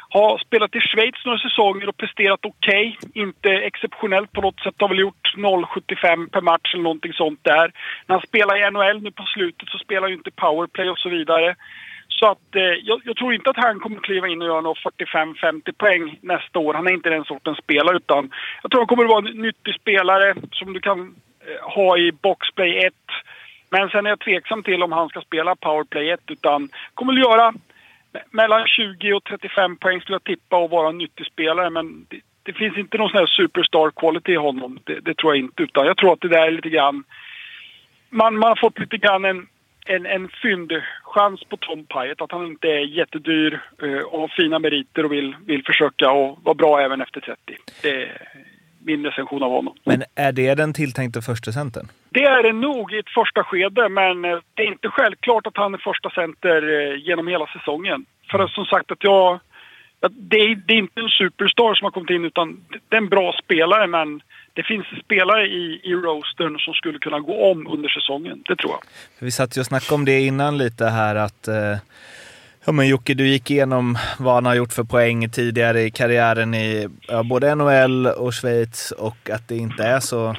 Har 0.09 0.37
spelat 0.37 0.75
i 0.75 0.79
Schweiz 0.79 1.25
några 1.25 1.37
säsonger 1.39 1.89
och 1.89 1.97
presterat 1.97 2.39
okej. 2.45 2.97
Inte 3.13 3.49
exceptionellt 3.49 4.31
på 4.31 4.41
något 4.41 4.59
sätt. 4.59 4.75
Har 4.77 4.89
väl 4.89 4.99
gjort 4.99 5.33
0,75 5.37 6.29
per 6.29 6.41
match 6.41 6.73
eller 6.73 6.83
någonting 6.83 7.13
sånt 7.13 7.39
där. 7.43 7.71
När 8.05 8.15
han 8.15 8.27
spelar 8.27 8.55
i 8.57 8.71
NHL 8.71 9.01
nu 9.01 9.11
på 9.11 9.23
slutet 9.23 9.69
så 9.69 9.77
spelar 9.77 10.01
han 10.01 10.09
ju 10.09 10.17
inte 10.17 10.31
powerplay 10.31 10.89
och 10.89 10.99
så 10.99 11.09
vidare. 11.09 11.55
Så 12.07 12.25
att 12.25 12.55
eh, 12.55 12.61
jag, 12.61 13.01
jag 13.03 13.17
tror 13.17 13.33
inte 13.33 13.49
att 13.49 13.57
han 13.57 13.79
kommer 13.79 13.99
kliva 13.99 14.27
in 14.27 14.41
och 14.41 14.47
göra 14.47 14.61
några 14.61 14.79
45-50 14.79 15.71
poäng 15.77 16.19
nästa 16.21 16.59
år. 16.59 16.73
Han 16.73 16.87
är 16.87 16.91
inte 16.91 17.09
den 17.09 17.23
sortens 17.25 17.57
spelare 17.57 17.97
utan 17.97 18.31
jag 18.61 18.71
tror 18.71 18.81
han 18.81 18.87
kommer 18.87 19.03
att 19.03 19.09
vara 19.09 19.29
en 19.29 19.41
nyttig 19.41 19.75
spelare 19.75 20.35
som 20.51 20.73
du 20.73 20.79
kan 20.79 20.99
eh, 20.99 21.73
ha 21.75 21.97
i 21.97 22.11
boxplay 22.11 22.77
1. 22.77 22.93
Men 23.69 23.89
sen 23.89 24.05
är 24.05 24.09
jag 24.09 24.19
tveksam 24.19 24.63
till 24.63 24.83
om 24.83 24.91
han 24.91 25.09
ska 25.09 25.21
spela 25.21 25.55
powerplay 25.55 26.09
1 26.09 26.19
utan 26.27 26.69
kommer 26.93 27.13
att 27.13 27.19
göra 27.19 27.53
mellan 28.31 28.67
20 28.67 29.13
och 29.13 29.23
35 29.23 29.77
poäng 29.77 30.01
skulle 30.01 30.15
jag 30.15 30.23
tippa 30.23 30.57
och 30.57 30.69
vara 30.69 30.89
en 30.89 30.97
nyttig 30.97 31.25
spelare. 31.25 31.69
Men 31.69 32.05
det, 32.09 32.21
det 32.43 32.53
finns 32.53 32.77
inte 32.77 32.97
någon 32.97 33.09
sån 33.09 33.19
här 33.19 33.25
superstar 33.25 33.91
quality 33.91 34.31
i 34.31 34.35
honom. 34.35 34.79
Det, 34.83 34.99
det 34.99 35.13
tror 35.17 35.35
jag 35.35 35.43
inte. 35.43 35.63
Utan 35.63 35.85
jag 35.85 35.97
tror 35.97 36.13
att 36.13 36.21
det 36.21 36.27
där 36.27 36.47
är 36.47 36.51
lite 36.51 36.69
grann... 36.69 37.03
Man, 38.09 38.37
man 38.37 38.49
har 38.49 38.55
fått 38.55 38.79
lite 38.79 38.97
grann 38.97 39.25
en, 39.25 39.47
en, 39.85 40.05
en 40.05 40.29
fyndchans 40.41 41.43
på 41.49 41.57
Tom 41.57 41.85
Pyatt. 41.85 42.21
Att 42.21 42.31
han 42.31 42.47
inte 42.47 42.67
är 42.67 42.79
jättedyr 42.79 43.61
eh, 43.83 43.99
och 43.99 44.19
har 44.19 44.27
fina 44.27 44.59
meriter 44.59 45.05
och 45.05 45.11
vill, 45.11 45.35
vill 45.45 45.65
försöka 45.65 46.11
och 46.11 46.39
vara 46.43 46.55
bra 46.55 46.79
även 46.79 47.01
efter 47.01 47.21
30. 47.21 47.39
Det 47.81 48.09
min 48.87 49.03
recension 49.05 49.43
av 49.43 49.51
honom. 49.51 49.73
Men 49.83 50.03
är 50.15 50.31
det 50.31 50.55
den 50.55 50.73
tilltänkte 50.73 51.21
första 51.21 51.51
centern? 51.51 51.87
Det 52.09 52.23
är 52.23 52.43
det 52.43 52.53
nog 52.53 52.93
i 52.93 52.97
ett 52.99 53.13
första 53.19 53.43
skede, 53.43 53.89
men 53.89 54.25
eh, 54.25 54.37
det 54.53 54.61
är 54.63 54.67
inte 54.67 54.89
självklart 54.89 55.47
att 55.47 55.57
han 55.57 55.73
är 55.73 55.77
första 55.77 56.09
center 56.09 56.57
eh, 56.75 57.07
genom 57.07 57.27
hela 57.27 57.47
säsongen. 57.47 58.05
För 58.31 58.39
att 58.39 58.51
som 58.51 58.65
sagt 58.65 58.91
att 58.91 59.03
jag, 59.03 59.39
att 59.99 60.11
det, 60.31 60.37
är, 60.37 60.55
det 60.67 60.73
är 60.73 60.77
inte 60.77 60.99
en 61.01 61.09
superstar 61.09 61.73
som 61.75 61.85
har 61.85 61.91
kommit 61.91 62.09
in 62.09 62.25
utan 62.25 62.47
det 62.89 62.95
är 62.95 63.01
en 63.01 63.09
bra 63.09 63.33
spelare 63.43 63.87
men 63.87 64.21
det 64.53 64.63
finns 64.63 64.85
spelare 65.05 65.47
i, 65.47 65.81
i 65.83 65.93
roastern 65.93 66.59
som 66.59 66.73
skulle 66.73 66.99
kunna 66.99 67.19
gå 67.19 67.51
om 67.51 67.67
under 67.67 67.89
säsongen. 67.89 68.43
Det 68.45 68.55
tror 68.55 68.71
jag. 68.71 68.81
Vi 69.25 69.31
satt 69.31 69.57
ju 69.57 69.61
och 69.61 69.65
snackade 69.65 69.95
om 69.95 70.05
det 70.05 70.19
innan 70.19 70.57
lite 70.57 70.85
här 70.85 71.15
att 71.15 71.47
eh, 71.47 71.77
ja, 72.67 72.71
men 72.73 72.87
Jocke, 72.87 73.13
du 73.13 73.27
gick 73.27 73.51
igenom 73.51 73.97
vad 74.19 74.33
han 74.33 74.45
har 74.45 74.55
gjort 74.55 74.73
för 74.73 74.83
poäng 74.83 75.29
tidigare 75.29 75.81
i 75.81 75.91
karriären 75.91 76.53
i 76.53 76.87
ja, 77.07 77.23
både 77.23 77.55
NHL 77.55 78.07
och 78.07 78.33
Schweiz 78.33 78.91
och 78.91 79.29
att 79.29 79.47
det 79.47 79.57
inte 79.57 79.83
är 79.83 79.99
så... 79.99 80.35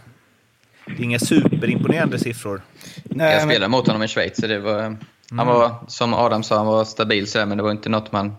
Det 0.87 1.02
är 1.02 1.04
inga 1.04 1.18
superimponerande 1.18 2.18
siffror. 2.18 2.62
Nej, 3.04 3.32
jag 3.32 3.40
men- 3.40 3.49
spelade 3.49 3.70
mot 3.70 3.87
honom 3.87 4.02
i 4.02 4.08
Schweiz, 4.08 4.37
så 4.37 4.47
det 4.47 4.58
var, 4.58 4.97
han 5.30 5.47
var, 5.47 5.75
som 5.88 6.14
Adam 6.14 6.42
sa, 6.42 6.56
han 6.56 6.66
var 6.66 6.85
stabil 6.85 7.26
sådär, 7.26 7.47
men 7.47 7.56
det 7.56 7.62
var 7.62 7.70
inte 7.70 7.88
något 7.88 8.12
man 8.12 8.37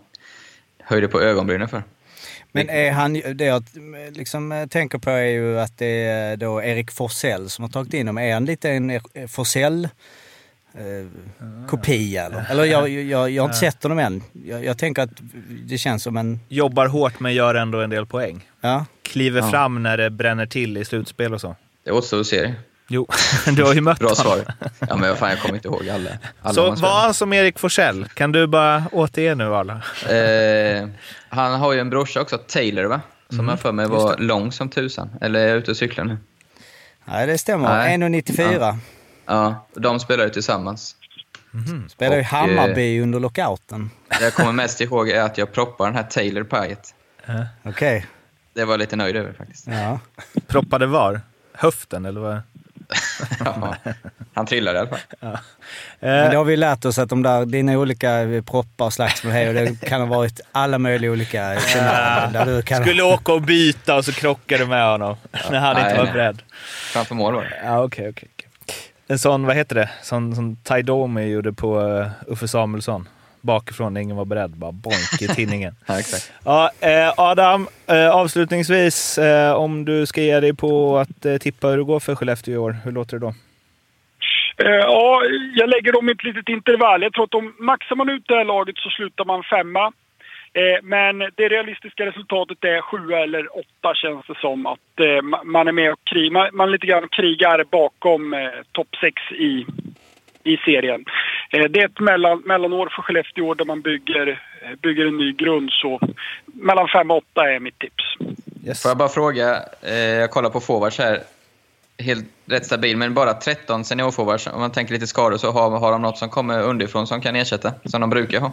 höjde 0.82 1.08
på 1.08 1.20
ögonbrynen 1.20 1.68
för. 1.68 1.82
Men 2.52 2.70
är 2.70 2.92
han, 2.92 3.12
det 3.12 3.44
jag 3.44 3.64
liksom 4.10 4.52
eh, 4.52 4.66
tänker 4.66 4.98
på 4.98 5.10
är 5.10 5.24
ju 5.24 5.60
att 5.60 5.78
det 5.78 6.04
är 6.04 6.36
då 6.36 6.62
Erik 6.62 6.90
Forsell 6.90 7.50
som 7.50 7.62
har 7.62 7.70
tagit 7.70 7.94
in 7.94 8.06
dem. 8.06 8.18
Är 8.18 8.34
han 8.34 8.44
lite 8.44 8.70
en 8.70 8.90
eh, 8.90 9.02
Forsell 9.28 9.88
eh, 10.74 11.66
kopia 11.68 12.24
eller? 12.26 12.46
Eller 12.50 12.64
jag, 12.64 12.88
jag, 12.88 13.30
jag 13.30 13.42
har 13.42 13.48
inte 13.48 13.58
sett 13.58 13.82
honom 13.82 13.98
än. 13.98 14.22
Jag, 14.44 14.64
jag 14.64 14.78
tänker 14.78 15.02
att 15.02 15.10
det 15.68 15.78
känns 15.78 16.02
som 16.02 16.16
en... 16.16 16.40
Jobbar 16.48 16.86
hårt 16.86 17.20
men 17.20 17.34
gör 17.34 17.54
ändå 17.54 17.80
en 17.80 17.90
del 17.90 18.06
poäng. 18.06 18.46
Ja. 18.60 18.84
Kliver 19.02 19.40
Ja. 19.40 19.50
fram 19.50 19.82
när 19.82 19.96
det 19.96 20.10
bränner 20.10 20.46
till 20.46 20.76
i 20.76 20.84
slutspel 20.84 21.34
och 21.34 21.40
så. 21.40 21.56
Det 21.84 21.90
återstår 21.90 22.20
att 22.20 22.26
se. 22.26 22.54
Jo, 22.88 23.06
du 23.56 23.62
har 23.64 23.74
ju 23.74 23.80
mött 23.80 23.98
Bra 23.98 24.08
honom. 24.08 24.16
svar. 24.44 24.54
Ja, 24.88 24.96
men 24.96 25.08
vad 25.08 25.18
fan, 25.18 25.30
jag 25.30 25.40
kommer 25.40 25.54
inte 25.54 25.68
ihåg 25.68 25.88
alla. 25.88 26.10
alla 26.42 26.54
Så 26.54 26.76
spelar. 26.76 26.88
var 26.92 27.00
han 27.00 27.14
som 27.14 27.32
Erik 27.32 27.58
Forsell? 27.58 28.04
Kan 28.14 28.32
du 28.32 28.46
bara 28.46 28.84
återge 28.92 29.34
nu 29.34 29.54
alla? 29.54 29.72
Eh, 30.08 30.88
han 31.28 31.60
har 31.60 31.72
ju 31.72 31.80
en 31.80 31.90
brorsa 31.90 32.20
också, 32.20 32.38
Taylor, 32.38 32.84
va? 32.84 33.00
Som 33.28 33.38
Mm, 33.38 33.48
jag 33.50 33.60
för 33.60 33.72
mig 33.72 33.86
var 33.86 34.16
lång 34.18 34.52
som 34.52 34.68
tusan. 34.68 35.10
Eller 35.20 35.40
är 35.40 35.48
jag 35.48 35.56
ute 35.56 35.70
och 35.70 35.76
cyklar 35.76 36.04
nu? 36.04 36.16
Nej, 37.04 37.26
det 37.26 37.38
stämmer. 37.38 37.68
Nej. 37.68 37.96
1,94. 37.98 38.76
Ja, 39.30 39.66
de 39.74 40.00
spelar 40.00 40.24
ju 40.24 40.30
tillsammans. 40.30 40.96
Spelar 41.88 42.16
ju 42.16 42.22
Hammarby 42.22 43.00
under 43.00 43.20
lockouten. 43.20 43.90
Det 44.08 44.24
jag 44.24 44.34
kommer 44.34 44.52
mest 44.52 44.80
ihåg 44.80 45.08
är 45.08 45.22
att 45.22 45.38
jag 45.38 45.52
proppade 45.52 45.90
den 45.90 45.96
här 45.96 46.02
Taylor 46.02 46.44
pajet. 46.44 46.94
Okej. 47.62 48.06
Det 48.54 48.64
var 48.64 48.72
jag 48.72 48.78
lite 48.78 48.96
nöjd 48.96 49.16
över 49.16 49.32
faktiskt. 49.32 49.66
Ja. 49.66 50.00
Proppade 50.46 50.86
var? 50.86 51.20
Höften 51.52 52.04
eller 52.04 52.20
vad? 52.20 52.40
Ja, 53.44 53.76
han 54.34 54.46
trillade 54.46 54.78
i 54.78 54.80
alla 54.80 54.88
fall. 54.88 55.38
Men 56.00 56.30
det 56.30 56.36
har 56.36 56.44
vi 56.44 56.56
lärt 56.56 56.84
oss 56.84 56.98
att 56.98 57.08
de 57.08 57.22
där, 57.22 57.46
dina 57.46 57.78
olika 57.78 58.42
proppar 58.46 58.84
och 58.84 58.92
slagsmål 58.92 59.32
här, 59.32 59.54
det 59.54 59.80
kan 59.80 60.00
ha 60.00 60.08
varit 60.08 60.40
alla 60.52 60.78
möjliga 60.78 61.10
olika 61.10 61.58
du 62.44 62.62
kan... 62.62 62.82
Skulle 62.82 63.02
åka 63.02 63.32
och 63.32 63.42
byta 63.42 63.96
och 63.96 64.04
så 64.04 64.12
krockade 64.12 64.64
du 64.64 64.68
med 64.68 64.90
honom 64.90 65.16
när 65.50 65.58
han 65.58 65.76
inte 65.76 65.88
Nej, 65.88 65.96
var 65.96 66.04
nej. 66.04 66.12
beredd. 66.12 66.42
Framför 66.92 67.14
mål 67.14 67.34
var 67.34 67.42
det. 67.42 67.60
Ja, 67.64 67.84
okej, 67.84 68.08
okej. 68.08 68.28
okej. 68.34 68.39
En 69.10 69.18
sån, 69.18 69.46
vad 69.46 69.56
heter 69.56 69.74
det? 69.74 69.90
Sån 70.02 70.34
som 70.34 70.56
Ty 70.56 70.82
Domi 70.82 71.30
gjorde 71.30 71.52
på 71.52 71.80
uh, 71.80 72.06
Uffe 72.26 72.48
Samuelsson. 72.48 73.08
Bakifrån 73.40 73.96
ingen 73.96 74.16
var 74.16 74.24
beredd. 74.24 74.50
Bara 74.50 74.72
bonk 74.72 75.22
i 75.22 75.28
tinningen. 75.28 75.74
Ja, 75.86 75.98
exakt. 75.98 76.32
Ja, 76.44 76.70
eh, 76.80 77.12
Adam, 77.16 77.68
eh, 77.86 78.10
avslutningsvis, 78.10 79.18
eh, 79.18 79.52
om 79.52 79.84
du 79.84 80.06
ska 80.06 80.22
ge 80.22 80.40
dig 80.40 80.54
på 80.54 80.98
att 80.98 81.26
eh, 81.26 81.36
tippa 81.36 81.68
hur 81.68 81.76
det 81.76 81.84
går 81.84 82.00
för 82.00 82.14
Skellefteå 82.14 82.54
i 82.54 82.56
år, 82.56 82.76
hur 82.84 82.92
låter 82.92 83.18
det 83.18 83.26
då? 83.26 83.34
Eh, 84.64 84.70
ja, 84.70 85.22
jag 85.54 85.68
lägger 85.68 85.92
dem 85.92 86.08
i 86.08 86.12
ett 86.12 86.24
litet 86.24 86.48
intervall. 86.48 87.02
Jag 87.02 87.12
tror 87.12 87.24
att 87.24 87.34
om 87.34 87.54
maxar 87.58 87.96
man 87.96 88.08
ut 88.08 88.24
det 88.28 88.34
här 88.34 88.44
laget 88.44 88.76
så 88.78 88.90
slutar 88.90 89.24
man 89.24 89.42
femma. 89.42 89.92
Eh, 90.52 90.82
men 90.82 91.18
det 91.18 91.48
realistiska 91.48 92.06
resultatet 92.06 92.64
är 92.64 92.80
sju 92.80 93.12
eller 93.12 93.58
åtta 93.58 93.94
känns 93.94 94.26
det 94.26 94.38
som. 94.40 94.66
Att 94.66 95.00
eh, 95.00 95.04
ma- 95.04 95.44
man 95.44 95.68
är 95.68 95.72
med 95.72 95.92
och 95.92 96.04
krigar, 96.04 96.50
man, 96.52 96.70
lite 96.72 96.86
grann 96.86 97.08
krigar 97.08 97.64
bakom 97.70 98.34
eh, 98.34 98.40
topp 98.72 98.88
sex 99.00 99.22
i, 99.32 99.66
i 100.44 100.56
serien. 100.56 101.04
Det 101.50 101.80
är 101.80 101.84
ett 101.84 102.00
mellan, 102.00 102.42
mellanår 102.44 102.88
för 102.96 103.02
Skellefteå 103.02 103.46
år 103.46 103.54
där 103.54 103.64
man 103.64 103.80
bygger, 103.80 104.42
bygger 104.82 105.06
en 105.06 105.16
ny 105.16 105.32
grund. 105.32 105.70
Så 105.72 106.00
mellan 106.46 106.88
fem 106.88 107.10
och 107.10 107.16
åtta 107.16 107.50
är 107.50 107.60
mitt 107.60 107.78
tips. 107.78 108.04
Yes. 108.66 108.82
Får 108.82 108.90
jag 108.90 108.98
bara 108.98 109.08
fråga, 109.08 109.56
jag 110.20 110.30
kollar 110.30 110.50
på 110.50 110.60
forwards 110.60 110.98
här. 110.98 111.18
Helt 111.98 112.24
rätt 112.46 112.66
stabil, 112.66 112.96
men 112.96 113.14
bara 113.14 113.34
13 113.34 113.84
seniorforwards. 113.84 114.46
Om 114.46 114.60
man 114.60 114.72
tänker 114.72 114.92
lite 114.94 115.06
skador 115.06 115.36
så 115.36 115.50
har, 115.50 115.78
har 115.78 115.92
de 115.92 116.02
något 116.02 116.18
som 116.18 116.28
kommer 116.28 116.62
underifrån 116.62 117.06
som 117.06 117.20
kan 117.20 117.36
ersätta, 117.36 117.72
som 117.84 118.00
de 118.00 118.10
brukar 118.10 118.40
ha. 118.40 118.52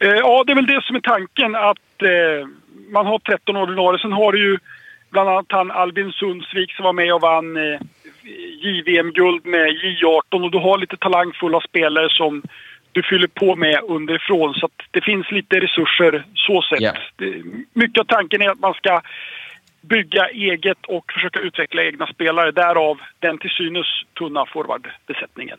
Eh, 0.00 0.08
ja, 0.08 0.44
det 0.46 0.52
är 0.52 0.56
väl 0.56 0.66
det 0.66 0.82
som 0.84 0.96
är 0.96 1.00
tanken. 1.00 1.54
Att 1.54 2.02
eh, 2.02 2.48
man 2.90 3.06
har 3.06 3.18
13 3.18 3.56
ordinarie. 3.56 4.00
Sen 4.00 4.12
har 4.12 4.32
du 4.32 4.38
ju 4.38 4.58
bland 5.10 5.28
annat 5.28 5.46
han 5.48 5.70
Albin 5.70 6.12
Sundsvik 6.12 6.72
som 6.72 6.84
var 6.84 6.92
med 6.92 7.14
och 7.14 7.20
vann 7.20 7.56
eh, 7.56 7.80
JVM-guld 8.62 9.46
med 9.46 9.66
J18. 9.68 10.44
Och 10.44 10.50
du 10.50 10.58
har 10.58 10.78
lite 10.78 10.96
talangfulla 10.96 11.60
spelare 11.60 12.08
som 12.10 12.42
du 12.92 13.02
fyller 13.02 13.26
på 13.26 13.56
med 13.56 13.80
underifrån. 13.82 14.54
Så 14.54 14.66
att 14.66 14.80
det 14.90 15.00
finns 15.00 15.30
lite 15.30 15.60
resurser 15.60 16.24
så 16.34 16.62
sett. 16.62 16.80
Det, 17.16 17.42
mycket 17.72 18.00
av 18.00 18.04
tanken 18.04 18.42
är 18.42 18.48
att 18.48 18.60
man 18.60 18.74
ska 18.74 19.00
bygga 19.80 20.28
eget 20.28 20.86
och 20.86 21.12
försöka 21.12 21.40
utveckla 21.40 21.82
egna 21.82 22.06
spelare. 22.06 22.50
Därav 22.50 23.00
den 23.18 23.38
till 23.38 23.50
synes 23.50 23.86
tunna 24.18 24.46
forwardbesättningen. 24.46 25.58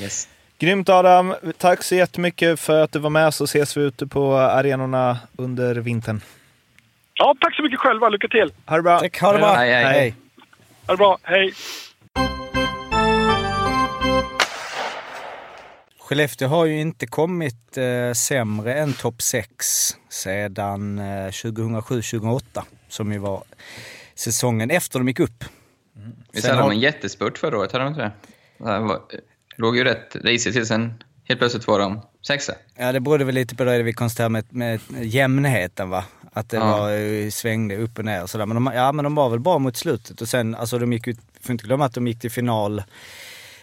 Yes. 0.00 0.39
Grymt 0.60 0.88
Adam! 0.88 1.34
Tack 1.58 1.82
så 1.82 1.94
jättemycket 1.94 2.60
för 2.60 2.82
att 2.82 2.92
du 2.92 2.98
var 2.98 3.10
med 3.10 3.34
så 3.34 3.44
ses 3.44 3.76
vi 3.76 3.80
ute 3.82 4.06
på 4.06 4.36
arenorna 4.36 5.18
under 5.36 5.74
vintern. 5.74 6.20
Ja, 7.14 7.34
tack 7.40 7.56
så 7.56 7.62
mycket 7.62 7.78
själva. 7.78 8.08
Lycka 8.08 8.28
till! 8.28 8.52
Ha 8.66 8.76
det 8.76 8.82
bra! 8.82 8.98
Tack, 8.98 9.20
ha 9.20 9.32
det 9.32 9.38
bra! 9.38 9.52
Hej, 9.54 9.72
hej. 9.72 9.84
hej. 9.84 10.14
Ha 10.86 10.94
det 10.94 10.98
bra. 10.98 11.18
Hej! 11.22 11.52
Skellefteå 16.00 16.48
har 16.48 16.66
ju 16.66 16.80
inte 16.80 17.06
kommit 17.06 17.76
eh, 17.78 18.12
sämre 18.12 18.74
än 18.74 18.92
topp 18.92 19.22
6 19.22 19.96
sedan 20.08 20.98
eh, 20.98 21.02
2007-2008 21.28 22.40
som 22.88 23.12
ju 23.12 23.18
var 23.18 23.42
säsongen 24.14 24.70
efter 24.70 24.98
de 24.98 25.08
gick 25.08 25.20
upp. 25.20 25.44
Visst 26.32 26.46
Sen 26.46 26.50
hade 26.50 26.62
har- 26.62 26.70
de 26.70 26.74
en 26.76 26.80
jättespurt 26.80 27.38
förra 27.38 27.58
året? 27.58 27.72
Hade 27.72 27.84
de 27.84 27.88
inte 27.88 28.12
det? 28.58 29.20
Låg 29.60 29.76
ju 29.76 29.84
rätt 29.84 30.16
risigt 30.16 30.54
till, 30.54 30.66
sen 30.66 30.94
helt 31.24 31.40
plötsligt 31.40 31.66
var 31.66 31.78
de 31.78 32.00
sexa. 32.26 32.52
Ja, 32.76 32.92
det 32.92 33.00
berodde 33.00 33.24
väl 33.24 33.34
lite 33.34 33.56
på 33.56 33.64
det 33.64 33.82
vi 33.82 33.92
konstaterade 33.92 34.30
med, 34.30 34.44
med 34.50 34.80
jämnheten 35.02 35.90
va. 35.90 36.04
Att 36.32 36.50
det 36.50 36.56
Ja. 36.56 36.76
var, 36.78 36.90
eh, 36.92 37.30
svängde 37.30 37.76
upp 37.76 37.98
och 37.98 38.04
ner 38.04 38.22
och 38.22 38.30
sådär. 38.30 38.46
Men 38.46 38.54
de, 38.64 38.72
ja, 38.74 38.92
men 38.92 39.02
de 39.04 39.14
var 39.14 39.28
väl 39.30 39.40
bra 39.40 39.58
mot 39.58 39.76
slutet 39.76 40.20
och 40.20 40.28
sen, 40.28 40.54
alltså 40.54 40.78
de 40.78 40.92
gick 40.92 41.06
ju, 41.06 41.14
får 41.40 41.52
inte 41.52 41.64
glömma 41.66 41.84
att 41.84 41.94
de 41.94 42.06
gick 42.06 42.20
till 42.20 42.30
final 42.30 42.82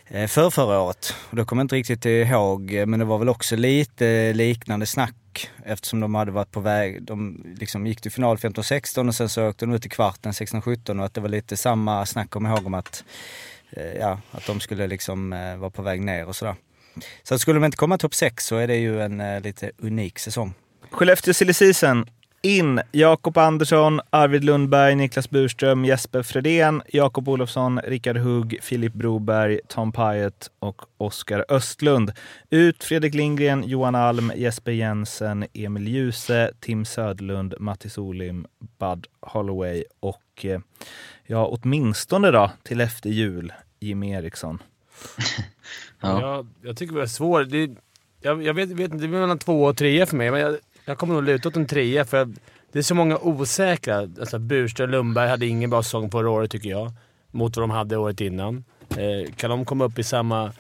eh, 0.08 0.28
för 0.28 0.50
förra 0.50 0.80
året. 0.80 1.14
Och 1.30 1.36
då 1.36 1.46
kommer 1.46 1.60
jag 1.62 1.64
inte 1.66 1.76
riktigt 1.76 2.06
ihåg, 2.06 2.72
men 2.88 3.00
det 3.00 3.06
var 3.06 3.18
väl 3.18 3.30
också 3.30 3.56
lite 3.56 4.34
liknande 4.34 4.86
snack 4.86 5.50
eftersom 5.66 6.00
de 6.00 6.16
hade 6.16 6.32
varit 6.32 6.52
på 6.52 6.60
väg, 6.60 7.04
de 7.04 7.44
liksom 7.60 7.88
gick 7.88 8.02
till 8.02 8.12
final 8.12 8.38
15-16 8.38 9.08
och 9.08 9.16
sen 9.16 9.30
så 9.30 9.48
åkte 9.50 9.66
de 9.66 9.74
ut 9.76 9.86
i 9.86 9.90
kvarten 9.90 10.32
16-17 10.32 11.00
och 11.00 11.06
att 11.06 11.14
det 11.14 11.22
var 11.22 11.30
lite 11.30 11.58
samma 11.58 12.06
snack 12.06 12.30
kommer 12.30 12.50
jag 12.50 12.58
ihåg 12.58 12.66
om 12.68 12.74
att, 12.74 13.04
Eh, 13.72 13.94
ja, 13.94 14.20
att 14.32 14.46
de 14.48 14.60
skulle 14.60 14.88
liksom 14.88 15.34
eh, 15.34 15.58
vara 15.58 15.70
på 15.70 15.82
väg 15.82 16.02
ner 16.02 16.26
och 16.26 16.36
sådär. 16.36 16.56
Så 17.24 17.36
att 17.36 17.42
skulle 17.42 17.60
de 17.60 17.66
inte 17.66 17.78
komma 17.78 17.98
topp 17.98 18.16
6 18.16 18.46
så 18.46 18.56
är 18.56 18.68
det 18.68 18.76
ju 18.76 19.02
en 19.02 19.22
eh, 19.22 19.42
lite 19.42 19.72
unik 19.78 20.20
säsong. 20.20 20.54
Skellefteå 20.92 21.34
silly 21.34 21.54
season. 21.54 22.06
In 22.42 22.82
Jakob 22.92 23.38
Andersson, 23.38 24.02
Arvid 24.10 24.44
Lundberg, 24.44 24.96
Niklas 24.96 25.30
Burström, 25.30 25.86
Jesper 25.86 26.24
Fredén, 26.24 26.82
Jakob 26.88 27.30
Olofsson, 27.30 27.80
Rickard 27.80 28.18
Hugg, 28.18 28.60
Filip 28.62 28.94
Broberg, 28.94 29.60
Tom 29.68 29.92
Pyatt 29.92 30.50
och 30.60 30.82
Oskar 30.98 31.46
Östlund. 31.50 32.12
Ut 32.50 32.84
Fredrik 32.84 33.14
Lindgren, 33.14 33.64
Johan 33.64 33.96
Alm, 33.96 34.32
Jesper 34.36 34.72
Jensen, 34.72 35.46
Emil 35.54 35.88
Djuse, 35.88 36.52
Tim 36.60 36.86
Söderlund, 36.86 37.54
Mattis 37.60 37.98
Olim, 37.98 38.46
Bud 38.80 39.08
Holloway 39.22 39.84
och 40.00 40.46
eh, 40.46 40.60
ja, 41.28 41.46
åtminstone 41.46 42.32
då 42.32 42.52
till 42.64 42.82
efter 42.82 43.10
jul, 43.10 43.54
Jimmy 43.80 44.12
Eriksson. 44.12 44.62
Ja. 46.00 46.22
Jag, 46.22 46.48
jag 46.62 46.78
tycker 46.78 46.96
det 46.96 47.02
är 47.02 47.06
svårt. 47.06 47.50
Det, 47.50 47.70
jag, 48.22 48.44
jag 48.44 48.54
vet, 48.54 48.70
vet 48.70 48.92
inte, 48.92 48.98
det 49.08 49.16
är 49.18 49.20
mellan 49.20 49.40
två 49.40 49.64
och 49.64 49.78
tre 49.78 50.06
för 50.06 50.18
mig, 50.18 50.32
men 50.32 50.40
jag, 50.40 50.58
jag 50.86 50.98
kommer 50.98 51.14
nog 51.14 51.24
luta 51.24 51.50
åt 51.50 51.56
en 51.56 51.66
trea 51.66 52.06
för 52.06 52.34
det 52.72 52.80
är 52.80 52.84
så 52.84 52.96
många 52.96 53.18
osäkra. 53.18 53.98
Alltså 53.98 54.40
Burström 54.40 54.90
Lundberg 54.90 55.30
hade 55.30 55.46
ingen 55.46 55.70
bra 55.70 55.84
säsong 55.84 56.12
förra 56.12 56.30
året 56.30 56.52
tycker 56.52 56.70
jag, 56.70 56.92
mot 57.32 57.58
vad 57.58 57.64
de 57.64 57.70
hade 57.70 57.98
året 57.98 58.22
innan. 58.22 58.66
Eh, 58.90 59.34
kan 59.36 59.50
de 59.50 59.66
komma 59.66 59.86
upp 59.86 60.00
i 60.00 60.04
samma, 60.04 60.52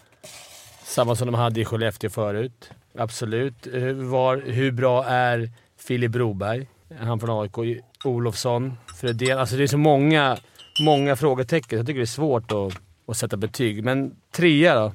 samma 0.83 1.15
som 1.15 1.25
de 1.25 1.35
hade 1.35 1.61
i 1.61 1.65
Skellefteå 1.65 2.09
förut? 2.09 2.71
Absolut. 2.97 3.67
Hur, 3.71 3.93
var, 3.93 4.37
hur 4.45 4.71
bra 4.71 5.05
är 5.05 5.51
Filip 5.77 6.11
Broberg? 6.11 6.67
Han 6.99 7.19
från 7.19 7.41
AIK. 7.41 7.83
Olofsson, 8.03 8.77
Fredén. 8.99 9.39
Alltså 9.39 9.55
det 9.55 9.63
är 9.63 9.67
så 9.67 9.77
många, 9.77 10.37
många 10.79 11.15
frågetecken. 11.15 11.77
Jag 11.77 11.87
tycker 11.87 11.99
det 11.99 12.03
är 12.03 12.05
svårt 12.05 12.51
att, 12.51 12.73
att 13.07 13.17
sätta 13.17 13.37
betyg. 13.37 13.83
Men 13.83 14.15
trea 14.31 14.75
då? 14.75 14.93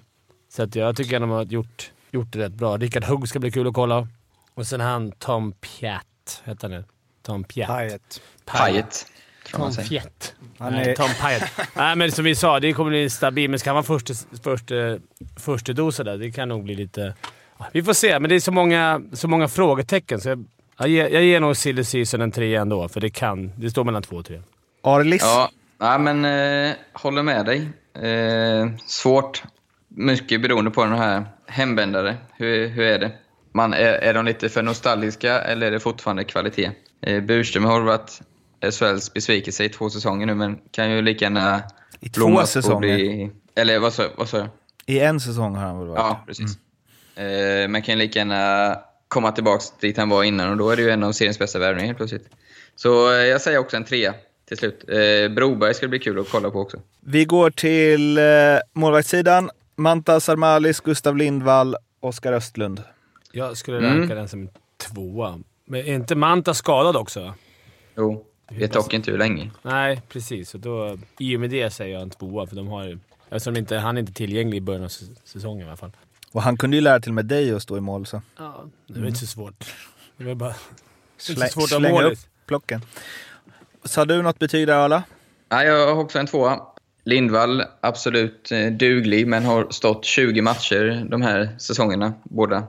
Så 0.53 0.63
att 0.63 0.77
jag 0.77 0.97
tycker 0.97 1.17
att 1.17 1.23
de 1.23 1.31
har 1.31 1.45
gjort, 1.45 1.91
gjort 2.11 2.33
det 2.33 2.39
rätt 2.39 2.53
bra. 2.53 2.77
Rickard 2.77 3.05
Hugg 3.05 3.29
ska 3.29 3.39
bli 3.39 3.51
kul 3.51 3.67
att 3.67 3.75
kolla. 3.75 4.09
Och 4.55 4.67
sen 4.67 4.81
han 4.81 5.13
Tom 5.13 5.53
Piat, 5.53 6.43
heter 6.45 6.63
han 6.63 6.71
det? 6.71 6.85
Tom 7.23 7.45
Piat. 7.45 7.69
Payet. 7.69 8.21
Pajet, 8.45 9.07
tror 9.47 9.59
man 9.61 9.69
Tom 9.69 9.75
säger. 9.85 9.89
Piat. 10.01 10.35
Han 10.59 10.73
Nej, 10.73 10.91
är- 10.91 10.95
Tom 10.97 11.09
Pyatt. 11.09 11.69
Nej, 11.77 11.97
men 11.97 12.13
som 12.13 12.25
vi 12.25 12.35
sa, 12.35 12.61
det 12.61 12.73
kommer 12.73 12.91
bli 12.91 13.11
stabilt. 13.11 13.51
Men 13.51 13.59
ska 13.59 13.71
han 13.71 13.75
vara 13.75 13.85
första, 13.85 14.15
första, 14.43 14.75
första 15.37 15.73
dosen 15.73 16.07
där, 16.07 16.19
det 16.19 16.31
kan 16.31 16.49
nog 16.49 16.65
bli 16.65 16.75
lite... 16.75 17.15
Vi 17.73 17.83
får 17.83 17.93
se, 17.93 18.19
men 18.19 18.29
det 18.29 18.35
är 18.35 18.41
så 18.41 18.53
många, 18.53 19.03
så 19.13 19.29
många 19.29 19.49
frågetecken. 19.49 20.21
Så 20.21 20.29
jag, 20.29 20.45
jag, 20.79 20.89
ger, 20.89 21.09
jag 21.09 21.23
ger 21.25 21.41
nog 21.41 21.57
silly 21.57 21.85
season 21.85 22.21
en 22.21 22.33
trea 22.33 22.61
ändå, 22.61 22.89
för 22.89 23.01
det 23.01 23.11
kan. 23.11 23.53
Det 23.57 23.71
står 23.71 23.85
mellan 23.85 24.03
två 24.03 24.17
och 24.17 24.25
tre. 24.25 24.43
Arlis? 24.83 25.23
Ja, 25.23 25.51
ja 25.83 25.99
men 25.99 26.25
eh, 26.25 26.77
håller 26.93 27.23
med 27.23 27.47
dig. 27.47 27.69
Eh, 28.09 28.71
svårt. 28.87 29.43
Mycket 29.89 30.43
beroende 30.43 30.71
på 30.71 30.85
den 30.85 30.99
här 30.99 31.25
hemvändare. 31.47 32.17
Hur, 32.37 32.69
hur 32.69 32.85
är 32.85 32.99
det? 32.99 33.13
Man, 33.55 33.73
är, 33.75 33.93
är 33.93 34.15
de 34.15 34.25
lite 34.25 34.49
för 34.49 34.63
nostalgiska 34.63 35.41
eller 35.41 35.67
är 35.67 35.71
det 35.71 35.81
fortfarande 35.81 36.25
kvalitet? 36.25 36.71
Eh, 37.01 37.23
Burström 37.23 37.65
har 37.65 37.81
varit 37.81 38.21
SHLs 38.71 39.13
besvikelse 39.13 39.65
i 39.65 39.69
två 39.69 39.91
säsonger 39.91 40.27
nu, 40.27 40.35
men 40.35 40.59
kan 40.71 40.91
ju 40.91 41.03
lika 41.03 41.25
gärna 41.25 41.63
I 42.01 42.09
två 42.09 42.47
säsonger? 42.47 42.79
Bli, 42.79 43.31
eller 43.55 43.79
vad 43.79 43.93
sa 43.93 44.05
vad 44.17 44.29
sa 44.29 44.39
jag? 44.39 44.49
I 44.87 45.01
en 45.01 45.21
säsong 45.21 45.55
har 45.55 45.67
han 45.67 45.79
väl 45.79 45.89
varit? 45.89 45.99
Ja, 45.99 46.25
precis. 46.27 46.59
Eh, 47.17 47.69
men 47.69 47.83
kan 47.83 47.99
lika 47.99 48.19
gärna 48.19 48.77
komma 49.09 49.33
tillbaka 49.33 49.65
dit 49.81 49.97
han 49.97 50.09
var 50.09 50.25
innan 50.25 50.51
och 50.51 50.57
då 50.57 50.71
är 50.71 50.77
det 50.77 50.83
ju 50.83 50.91
en 50.91 51.03
av 51.03 51.13
seriens 51.13 51.39
bästa 51.39 51.59
värvningar 51.59 51.87
helt 51.87 51.99
plötsligt. 51.99 52.29
Så 52.77 53.13
eh, 53.13 53.17
jag 53.19 53.41
säger 53.41 53.59
också 53.59 53.77
en 53.77 53.85
trea 53.85 54.15
till 54.49 54.57
slut. 54.59 54.85
Eh, 54.89 55.35
Broberg 55.35 55.75
ska 55.75 55.89
bli 55.89 55.99
kul 55.99 56.19
att 56.19 56.31
kolla 56.31 56.51
på 56.51 56.61
också. 56.61 56.81
Vi 57.01 57.25
går 57.25 57.51
till 57.51 58.19
eh, 58.19 58.25
målvaktssidan. 58.73 59.51
Mantas 59.77 60.29
Armalis, 60.29 60.81
Gustav 60.81 61.17
Lindvall, 61.17 61.77
Oskar 62.01 62.33
Östlund. 62.33 62.83
Jag 63.33 63.57
skulle 63.57 63.79
Mm. 63.79 63.99
ranka 63.99 64.15
den 64.15 64.29
som 64.29 64.49
tvåa. 64.77 65.41
Men 65.65 65.81
är 65.81 65.95
inte 65.95 66.15
Manta 66.15 66.55
skadad 66.55 66.97
också? 66.97 67.35
Jo, 67.97 68.25
vet 68.51 68.73
dock 68.73 68.95
inte 68.95 69.11
hur 69.11 69.19
länge. 69.19 69.51
Nej, 69.63 70.03
precis. 70.09 70.51
Så 70.51 70.59
då, 70.59 70.99
I 71.19 71.37
och 71.37 71.41
med 71.41 71.51
det 71.51 71.71
säger 71.71 71.93
jag 71.95 72.03
en 72.03 72.11
tvåa, 72.11 72.47
för 72.47 72.57
de 72.57 72.69
har 72.69 72.85
ju... 72.85 72.99
Eftersom 73.31 73.57
inte, 73.57 73.77
han 73.77 73.97
är 73.97 74.01
inte 74.01 74.13
tillgänglig 74.13 74.57
i 74.59 74.61
början 74.61 74.85
av 74.85 74.89
säs- 74.89 75.21
säsongen 75.25 75.67
i 75.67 75.69
alla 75.69 75.77
fall. 75.77 75.93
Och 76.33 76.43
han 76.43 76.57
kunde 76.57 76.77
ju 76.77 76.81
lära 76.81 77.01
till 77.01 77.13
med 77.13 77.25
dig 77.27 77.55
att 77.55 77.63
stå 77.63 77.77
i 77.77 77.81
mål 77.81 78.07
så. 78.07 78.23
Ja, 78.39 78.65
det 78.87 79.01
var 79.01 79.07
inte 79.07 79.19
så 79.21 79.27
svårt. 79.27 79.65
Det 80.17 80.25
var 80.25 80.35
bara... 80.35 80.49
Det 80.49 81.33
är 81.33 81.35
Slä, 81.35 81.47
så 81.49 81.53
svårt 81.53 81.65
att 81.65 81.71
ha 81.71 81.79
slänga 81.79 82.03
upp 82.03 82.19
plocken. 82.47 82.81
Sa 83.85 84.05
du 84.05 84.23
något 84.23 84.39
betyg 84.39 84.67
där 84.67 84.75
Arla? 84.75 85.03
Nej, 85.51 85.67
jag 85.67 85.95
har 85.95 86.03
också 86.03 86.19
en 86.19 86.27
tvåa. 86.27 86.61
Lindvall, 87.05 87.63
absolut 87.81 88.53
eh, 88.53 88.67
duglig, 88.67 89.27
men 89.27 89.45
har 89.45 89.67
stått 89.71 90.05
20 90.05 90.43
matcher 90.43 91.07
de 91.11 91.23
här 91.23 91.57
säsongerna, 91.59 92.13
båda. 92.25 92.65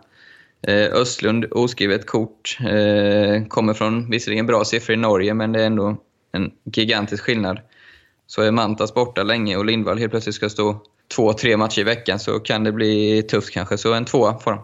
Eh, 0.67 0.93
Östlund, 0.93 1.46
oskrivet 1.51 2.05
kort. 2.05 2.58
Eh, 2.60 3.46
kommer 3.48 3.74
från 3.74 4.10
visserligen 4.10 4.46
bra 4.46 4.65
siffror 4.65 4.93
i 4.93 4.98
Norge, 4.98 5.34
men 5.34 5.51
det 5.51 5.62
är 5.62 5.65
ändå 5.65 5.98
en 6.32 6.51
gigantisk 6.63 7.24
skillnad. 7.24 7.60
Så 8.27 8.41
är 8.41 8.51
Mantas 8.51 8.93
borta 8.93 9.24
länge 9.24 9.58
och 9.58 9.65
Lindvall 9.65 9.98
helt 9.98 10.12
plötsligt 10.12 10.36
ska 10.36 10.50
stå 10.50 10.82
två, 11.15 11.34
tre 11.34 11.58
matcher 11.58 11.79
i 11.79 11.84
veckan 11.84 12.20
så 12.20 12.39
kan 12.39 12.63
det 12.63 12.72
bli 12.72 13.24
tufft 13.24 13.53
kanske. 13.53 13.77
Så 13.77 13.93
en 13.93 14.05
tvåa 14.05 14.39
får 14.39 14.51
de. 14.51 14.62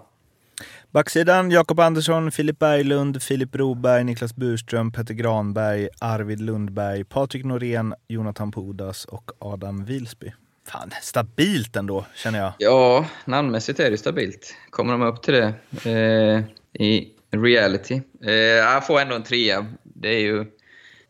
Backsidan, 0.92 1.52
Jakob 1.52 1.80
Andersson, 1.80 2.32
Filip 2.32 2.60
Berglund, 2.60 3.24
Filip 3.24 3.52
Broberg, 3.52 4.04
Niklas 4.04 4.36
Burström, 4.36 4.92
Petter 4.92 5.14
Granberg, 5.14 5.88
Arvid 6.00 6.42
Lundberg, 6.42 7.04
Patrik 7.04 7.46
Norén, 7.46 7.94
Jonathan 8.08 8.52
Pudas 8.52 9.06
och 9.06 9.32
Adam 9.40 9.86
Wilsby. 9.86 10.32
Fan, 10.68 10.92
stabilt 11.02 11.76
ändå, 11.76 12.06
känner 12.16 12.40
jag. 12.40 12.54
Ja, 12.58 13.06
namnmässigt 13.26 13.80
är 13.80 13.92
det 13.92 13.98
stabilt. 13.98 14.56
Kommer 14.70 14.92
de 14.92 15.02
upp 15.02 15.22
till 15.22 15.34
det 15.34 15.54
eh, 15.92 16.44
i 16.84 17.08
reality? 17.32 18.02
Eh, 18.26 18.34
jag 18.34 18.88
får 18.88 19.00
ändå 19.00 19.16
en 19.16 19.24
trea. 19.24 19.66
Det 19.84 20.10
är 20.10 20.20
ju 20.20 20.46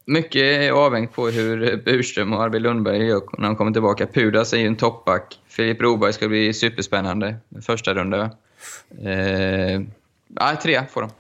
mycket 0.05 0.73
avhängt 0.73 1.13
på 1.13 1.27
hur 1.27 1.83
Burström 1.85 2.33
och 2.33 2.43
Arvid 2.43 2.61
Lundberg 2.61 3.05
gör 3.05 3.21
när 3.37 3.47
de 3.47 3.55
kommer 3.55 3.71
tillbaka. 3.71 4.07
Pudas 4.07 4.53
är 4.53 4.57
ju 4.57 4.67
en 4.67 4.75
toppback. 4.75 5.39
Filip 5.47 5.77
Broberg 5.77 6.13
ska 6.13 6.27
bli 6.27 6.53
superspännande. 6.53 7.35
Första 7.61 7.93
runda. 7.93 8.31
Eh, 9.01 9.81
ja, 10.35 10.55
trea 10.61 10.85
får 10.85 11.01
de. 11.01 11.11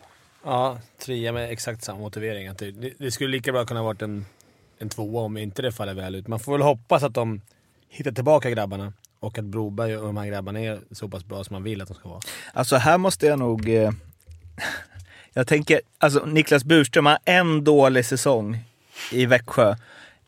Ja, 0.43 0.79
trea 0.97 1.31
med 1.31 1.51
exakt 1.51 1.83
samma 1.83 1.99
motivering. 1.99 2.47
Att 2.47 2.57
det, 2.57 2.71
det, 2.97 3.11
skulle 3.11 3.31
lika 3.31 3.51
bra 3.51 3.65
kunna 3.65 3.83
varit 3.83 4.01
en, 4.01 4.25
en 4.79 4.89
tvåa 4.89 5.21
om 5.21 5.37
inte 5.37 5.61
det 5.61 5.71
faller 5.71 5.93
väl 5.93 6.15
ut. 6.15 6.27
Man 6.27 6.39
får 6.39 6.51
väl 6.51 6.61
hoppas 6.61 7.03
att 7.03 7.13
de 7.13 7.41
hittar 7.89 8.11
tillbaka 8.11 8.49
grabbarna 8.49 8.93
och 9.19 9.37
att 9.37 9.45
Broberg 9.45 9.97
och 9.97 10.05
de 10.05 10.17
här 10.17 10.25
grabbarna 10.25 10.59
är 10.59 10.79
så 10.91 11.07
pass 11.09 11.25
bra 11.25 11.43
som 11.43 11.53
man 11.53 11.63
vill 11.63 11.81
att 11.81 11.87
de 11.87 11.93
ska 11.93 12.09
vara. 12.09 12.21
Alltså 12.53 12.75
här 12.75 12.97
måste 12.97 13.25
jag 13.25 13.39
nog... 13.39 13.69
Eh, 13.69 13.91
jag 15.33 15.47
tänker, 15.47 15.81
alltså 15.97 16.25
Niklas 16.25 16.63
Burström 16.63 17.05
har 17.05 17.17
en 17.25 17.63
dålig 17.63 18.05
säsong 18.05 18.57
i 19.11 19.25
Växjö. 19.25 19.75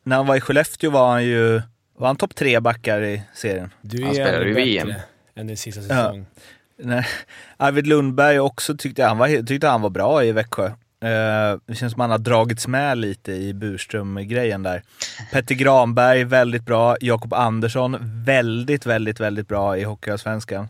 När 0.04 0.16
han 0.16 0.28
var 0.28 0.36
i 0.36 0.42
Skellefteå 0.42 0.92
var 0.92 1.12
han 1.12 1.26
ju... 1.26 1.62
Var 1.98 2.08
han 2.08 2.16
topp 2.16 2.36
tre 2.36 2.60
backar 2.60 3.04
i 3.04 3.22
serien? 3.34 3.74
Du 3.82 4.02
Han 4.02 4.10
är 4.10 4.14
spelar 4.14 4.34
ändå 4.34 4.48
i 4.48 4.54
VM. 4.54 4.94
än 5.36 5.48
din 5.48 5.58
sista 5.58 5.82
Ja. 5.96 6.16
Nej. 6.84 7.06
Arvid 7.58 7.88
Lundberg 7.88 8.40
också 8.40 8.78
tyckte 8.78 9.04
han 9.04 9.18
var, 9.18 9.46
tyckte 9.46 9.68
han 9.68 9.82
var 9.82 9.90
bra 9.90 10.24
i 10.24 10.32
Växjö. 10.32 10.66
Eh, 11.04 11.60
det 11.66 11.76
känns 11.76 11.94
som 11.94 12.02
han 12.02 12.12
har 12.12 12.18
dragits 12.18 12.68
med 12.68 12.98
lite 12.98 13.32
i 13.32 13.54
Burström-grejen 13.54 14.64
där. 14.64 14.84
Petter 15.32 15.56
Granberg, 15.56 16.24
väldigt 16.24 16.66
bra. 16.66 16.96
Jakob 17.02 17.34
Andersson, 17.34 17.98
väldigt, 18.26 18.86
väldigt, 18.86 19.20
väldigt 19.20 19.48
bra 19.48 19.78
i 19.78 19.84
Hockeyallsvenskan. 19.84 20.68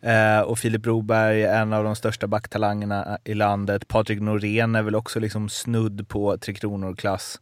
Eh, 0.00 0.40
och 0.40 0.58
Filip 0.58 0.82
Broberg, 0.82 1.44
en 1.44 1.72
av 1.72 1.84
de 1.84 1.96
största 1.96 2.26
backtalangerna 2.26 3.18
i 3.24 3.34
landet. 3.34 3.88
Patrik 3.88 4.20
Norén 4.20 4.74
är 4.74 4.82
väl 4.82 4.94
också 4.94 5.20
liksom 5.20 5.48
snudd 5.48 6.08
på 6.08 6.38
Tre 6.38 6.54
Kronor-klass. 6.54 7.40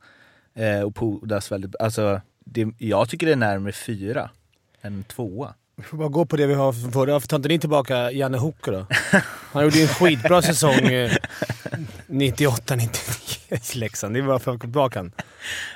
Eh, 0.55 0.81
och 0.81 0.94
Pudas 0.94 1.53
väldigt... 1.53 1.77
Alltså, 1.81 2.20
det, 2.44 2.66
jag 2.79 3.09
tycker 3.09 3.27
det 3.27 3.33
är 3.33 3.37
närmare 3.37 3.72
fyra 3.72 4.31
än 4.83 5.05
tvåa. 5.05 5.55
Vi 5.77 5.83
får 5.83 5.97
bara 5.97 6.09
gå 6.09 6.27
på 6.27 6.37
det 6.37 6.47
vi 6.47 6.55
har 6.55 6.73
från 6.73 6.93
förra. 6.93 7.13
Varför 7.13 7.29
tar 7.29 7.37
inte 7.37 7.49
ni 7.49 7.59
tillbaka 7.59 8.11
Janne 8.11 8.39
Hoke 8.39 8.71
då? 8.71 8.87
Han 9.53 9.65
gjorde 9.65 9.77
ju 9.77 9.83
en 9.83 9.89
skitbra 9.89 10.43
säsong 10.43 10.75
eh, 10.75 11.11
98-99 12.07 13.75
i 13.75 13.79
Leksand. 13.79 14.15
Det 14.15 14.21
är 14.21 14.23
bara 14.23 14.39
för 14.39 14.51
att 14.51 14.57
få 14.57 14.61
tillbaka 14.61 14.99
han. 14.99 15.13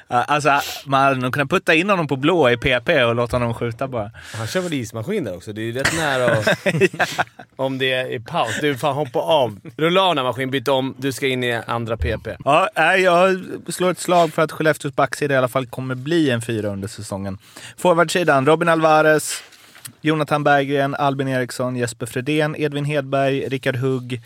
Alltså, 0.08 0.60
man 0.86 1.02
hade 1.02 1.16
nog 1.20 1.32
kunnat 1.32 1.50
putta 1.50 1.74
in 1.74 1.90
honom 1.90 2.08
på 2.08 2.16
blå 2.16 2.50
i 2.50 2.56
PP 2.56 3.04
och 3.04 3.14
låta 3.14 3.36
honom 3.36 3.54
skjuta 3.54 3.88
bara. 3.88 4.10
Han 4.34 4.46
kör 4.46 4.60
väl 4.60 4.72
ismaskin 4.72 5.24
där 5.24 5.36
också? 5.36 5.52
Det 5.52 5.60
är 5.60 5.64
ju 5.64 5.72
rätt 5.72 5.96
nära 5.96 6.32
att... 6.32 6.58
Om 7.56 7.78
det 7.78 7.92
är 7.92 8.12
i 8.12 8.20
paus. 8.20 8.58
Du, 8.60 8.76
fan 8.76 8.94
hoppa 8.94 9.18
av. 9.18 9.60
Rulla 9.76 10.02
av 10.02 10.14
den 10.14 10.24
här 10.24 10.30
maskinen, 10.30 10.50
byt 10.50 10.68
om. 10.68 10.94
Du 10.98 11.12
ska 11.12 11.26
in 11.26 11.44
i 11.44 11.60
andra 11.66 11.96
PP. 11.96 12.28
Ja, 12.44 12.68
jag 12.96 13.44
slår 13.68 13.90
ett 13.90 14.00
slag 14.00 14.32
för 14.32 14.42
att 14.42 14.52
Skellefteås 14.52 14.94
backsida 14.94 15.34
i 15.34 15.36
alla 15.36 15.48
fall 15.48 15.66
kommer 15.66 15.94
bli 15.94 16.30
en 16.30 16.42
fyra 16.42 16.68
under 16.68 16.88
säsongen. 16.88 17.38
Forwardsidan, 17.76 18.46
Robin 18.46 18.68
Alvarez, 18.68 19.42
Jonathan 20.00 20.44
Berggren, 20.44 20.94
Albin 20.94 21.28
Eriksson, 21.28 21.76
Jesper 21.76 22.06
Fredén, 22.06 22.56
Edvin 22.58 22.84
Hedberg, 22.84 23.48
Rickard 23.48 23.76
Hugg, 23.76 24.20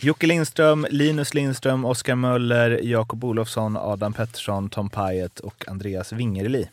Jocke 0.00 0.26
Lindström, 0.26 0.86
Linus 0.90 1.34
Lindström, 1.34 1.84
Oskar 1.84 2.14
Möller, 2.14 2.80
Jakob 2.82 3.24
Olofsson, 3.24 3.76
Adam 3.76 4.12
Pettersson, 4.12 4.70
Tom 4.70 4.90
Pajet 4.90 5.40
och 5.40 5.68
Andreas 5.68 6.12
Wingerli. 6.12 6.68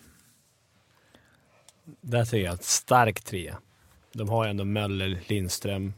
Där 2.01 2.25
ser 2.25 2.37
jag 2.37 2.53
ett 2.53 2.63
stark 2.63 3.21
trea. 3.21 3.57
De 4.13 4.29
har 4.29 4.43
ju 4.43 4.49
ändå 4.49 4.65
Möller, 4.65 5.19
Lindström. 5.27 5.93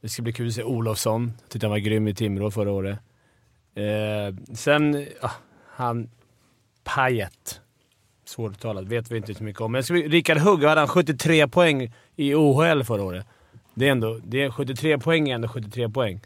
Det 0.00 0.08
ska 0.08 0.22
bli 0.22 0.32
kul 0.32 0.48
att 0.48 0.54
se 0.54 0.62
Olofsson. 0.62 1.32
Jag 1.42 1.48
tyckte 1.48 1.66
han 1.66 1.70
var 1.70 1.78
grym 1.78 2.08
i 2.08 2.14
Timrå 2.14 2.50
förra 2.50 2.70
året. 2.70 2.98
Eh, 3.74 4.54
sen, 4.54 5.06
ah, 5.20 5.30
han... 5.66 6.10
Pajet 6.84 7.59
Svåruttalat, 8.30 8.84
vet 8.84 9.10
vi 9.10 9.16
inte 9.16 9.34
så 9.34 9.44
mycket 9.44 9.60
om. 9.62 9.72
Men 9.72 9.82
Rickard 9.82 10.38
Hugg 10.38 10.64
hade 10.64 10.80
han 10.80 10.88
73 10.88 11.48
poäng 11.48 11.92
i 12.16 12.34
OHL 12.34 12.82
förra 12.84 13.02
året. 13.02 13.26
Det 13.74 13.86
är 13.88 13.92
ändå... 13.92 14.20
Det 14.24 14.42
är 14.42 14.50
73 14.50 14.98
poäng 14.98 15.28
är 15.30 15.34
ändå 15.34 15.48
73 15.48 15.88
poäng. 15.88 16.20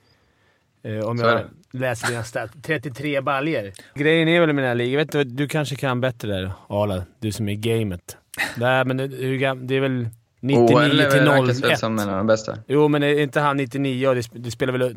Eh, 0.83 0.99
om 1.09 1.19
Så 1.19 1.25
jag 1.27 1.41
läser 1.73 2.09
dina 2.09 2.25
stats. 2.25 2.55
33 2.63 3.21
baljer. 3.21 3.73
Grejen 3.95 4.29
är 4.29 4.41
väl 4.41 4.53
med 4.53 4.65
den 4.65 4.69
här 4.69 4.75
ligan, 4.75 4.97
vet 4.99 5.15
inte, 5.15 5.25
du 5.25 5.49
kanske 5.49 5.77
kan 5.77 6.01
bättre 6.01 6.29
där 6.33 6.53
Arla, 6.69 7.03
du 7.21 7.33
som 7.33 7.49
är 7.49 7.53
i 7.53 7.57
gamet. 7.57 8.17
Nej, 8.57 8.85
men 8.85 8.97
det, 8.97 9.09
det 9.55 9.75
är 9.75 9.81
väl 9.81 10.09
99 10.41 10.77
OL 10.77 10.81
är 11.01 11.11
till 11.11 11.21
väl- 11.21 11.47
väl 11.47 11.51
01. 11.71 11.79
som 11.79 11.99
en 11.99 12.09
av 12.09 12.17
de 12.17 12.27
bästa. 12.27 12.59
Jo, 12.67 12.89
men 12.89 13.03
är 13.03 13.21
inte 13.21 13.41
han 13.41 13.57
99 13.57 14.09
och 14.09 14.15
det, 14.15 14.21
sp- 14.21 14.39
det 14.39 14.51
spelar 14.51 14.73
väl 14.73 14.95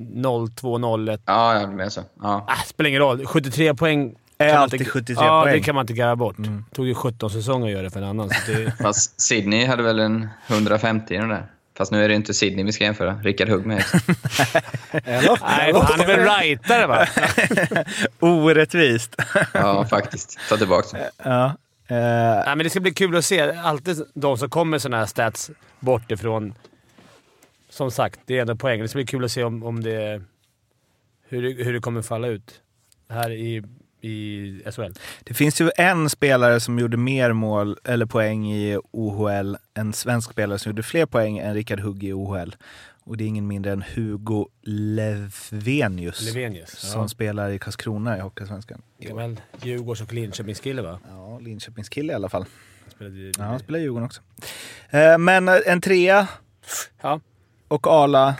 02, 0.56 0.78
01? 1.08 1.22
Ja, 1.26 1.60
ja, 1.62 1.68
det 1.68 1.84
är 1.84 1.90
så. 1.90 2.02
Ja. 2.22 2.46
Ah, 2.48 2.56
spelar 2.66 2.88
ingen 2.90 3.02
roll. 3.02 3.26
73 3.26 3.76
poäng 3.76 4.16
Är 4.38 4.54
alltid 4.54 4.82
inte- 4.82 4.92
73 4.92 5.26
ja, 5.26 5.42
poäng. 5.44 5.54
det 5.54 5.60
kan 5.62 5.76
man 5.76 5.84
inte 5.84 5.94
garva 5.94 6.16
bort. 6.16 6.36
tog 6.74 6.88
ju 6.88 6.94
17 6.96 7.30
säsonger 7.30 7.66
att 7.66 7.72
göra 7.72 7.82
det 7.84 7.90
för 7.90 8.00
en 8.02 8.08
annan. 8.08 8.30
Så 8.30 8.52
det, 8.52 8.72
Fast 8.82 9.22
Sydney 9.22 9.66
hade 9.66 9.84
väl 9.84 10.00
en 10.00 10.28
150 10.48 11.14
i 11.14 11.18
den 11.18 11.30
där. 11.30 11.46
Fast 11.78 11.92
nu 11.92 12.04
är 12.06 12.10
det 12.10 12.16
inte 12.16 12.34
Sydney 12.34 12.66
vi 12.66 12.72
ska 12.72 12.84
jämföra. 12.84 13.14
Rickard 13.24 13.50
Hugg 13.50 13.66
med. 13.66 13.78
Eller? 14.92 15.40
nej, 15.48 15.74
han 15.74 16.00
är 16.00 16.08
väl 16.08 16.20
rightare 16.40 16.88
va? 16.88 17.08
Orättvist. 18.20 19.16
Ja, 19.54 19.86
faktiskt. 19.86 20.38
Ta 20.50 20.58
tillbaka 20.58 20.98
det. 20.98 21.12
ja. 21.24 21.46
eh, 21.88 21.96
Nej, 22.46 22.56
men 22.56 22.58
det 22.60 22.70
ska 22.70 22.80
bli 22.80 22.94
kul 22.94 23.16
att 23.16 23.26
se. 23.26 23.42
Alltid 23.52 24.02
de 24.14 24.38
som 24.38 24.50
kommer 24.50 24.80
sådana 24.80 24.98
här 24.98 25.06
stats 25.06 25.52
bort 25.80 26.12
ifrån. 26.12 26.54
Som 27.70 27.92
sagt, 27.92 28.20
det 28.26 28.38
är 28.38 28.42
ändå 28.42 28.56
poäng. 28.56 28.82
Det 28.82 28.88
ska 28.88 28.98
bli 28.98 29.06
kul 29.06 29.26
att 29.26 29.32
se 29.32 29.44
om, 29.44 29.64
om 29.64 29.84
det 29.84 30.22
hur, 31.30 31.42
det- 31.44 31.64
hur 31.64 31.74
det 31.74 31.80
kommer 31.80 32.02
falla 32.02 32.28
ut 32.28 32.62
här 33.10 33.32
i, 33.32 33.64
i 34.08 34.62
SHL. 34.72 34.92
Det 35.24 35.34
finns 35.34 35.62
ju 35.62 35.72
en 35.78 36.10
spelare 36.10 36.60
som 36.60 36.80
gjorde 36.80 36.98
mer 36.98 37.34
mål 37.34 37.78
eller 37.84 38.06
poäng 38.06 38.52
i 38.54 38.78
OHL, 38.92 39.56
en 39.74 39.94
svensk 39.94 40.32
spelare 40.32 40.60
som 40.60 40.70
gjorde 40.70 40.84
fler 40.84 41.06
poäng 41.06 41.38
än 41.38 41.54
Rickard 41.54 41.80
Hugg 41.80 42.04
i 42.04 42.14
OHL. 42.14 42.56
Och 43.04 43.18
det 43.18 43.24
är 43.24 43.28
ingen 43.28 43.48
mindre 43.48 43.72
än 43.72 43.84
Hugo 43.96 44.48
Levenius. 44.62 46.22
Levenius. 46.22 46.70
Som 46.70 47.02
Ja. 47.02 47.08
spelar 47.08 47.50
i 47.50 47.60
Karlskrona 47.60 48.18
i 48.18 48.20
Hockeysvenskan. 48.20 48.82
Gammal 49.00 49.42
Djurgårds 49.62 50.02
och 50.02 50.14
Linköpingskille 50.14 50.82
va? 50.82 51.00
Ja, 51.10 51.40
Linköpingskille 51.40 52.14
i 52.14 52.16
alla 52.16 52.30
fall. 52.30 52.46
Han 52.84 52.92
spelade 52.92 53.16
i- 53.18 53.32
Ja, 53.38 53.44
han 53.44 53.60
spelar 53.60 53.80
i 53.80 53.82
Djurgården 53.82 54.06
också. 54.06 54.22
Eh, 54.90 55.18
men 55.18 55.48
eh, 55.48 55.56
en 55.66 55.82
trea 55.82 56.28
Ja. 57.02 57.20
och 57.68 57.88
Arla. 57.88 58.36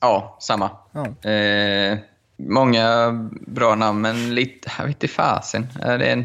Ja, 0.00 0.36
samma. 0.40 0.70
Ja. 0.92 1.30
Eh, 1.30 1.98
många 2.36 3.12
bra 3.46 3.74
namn, 3.74 4.00
men 4.00 4.34
lite... 4.34 4.70
Jag 4.78 4.84
vet 4.84 5.02
inte 5.02 5.08
fasen. 5.08 5.66
Eh, 5.82 5.98
det 5.98 6.06
är 6.06 6.12
en, 6.12 6.24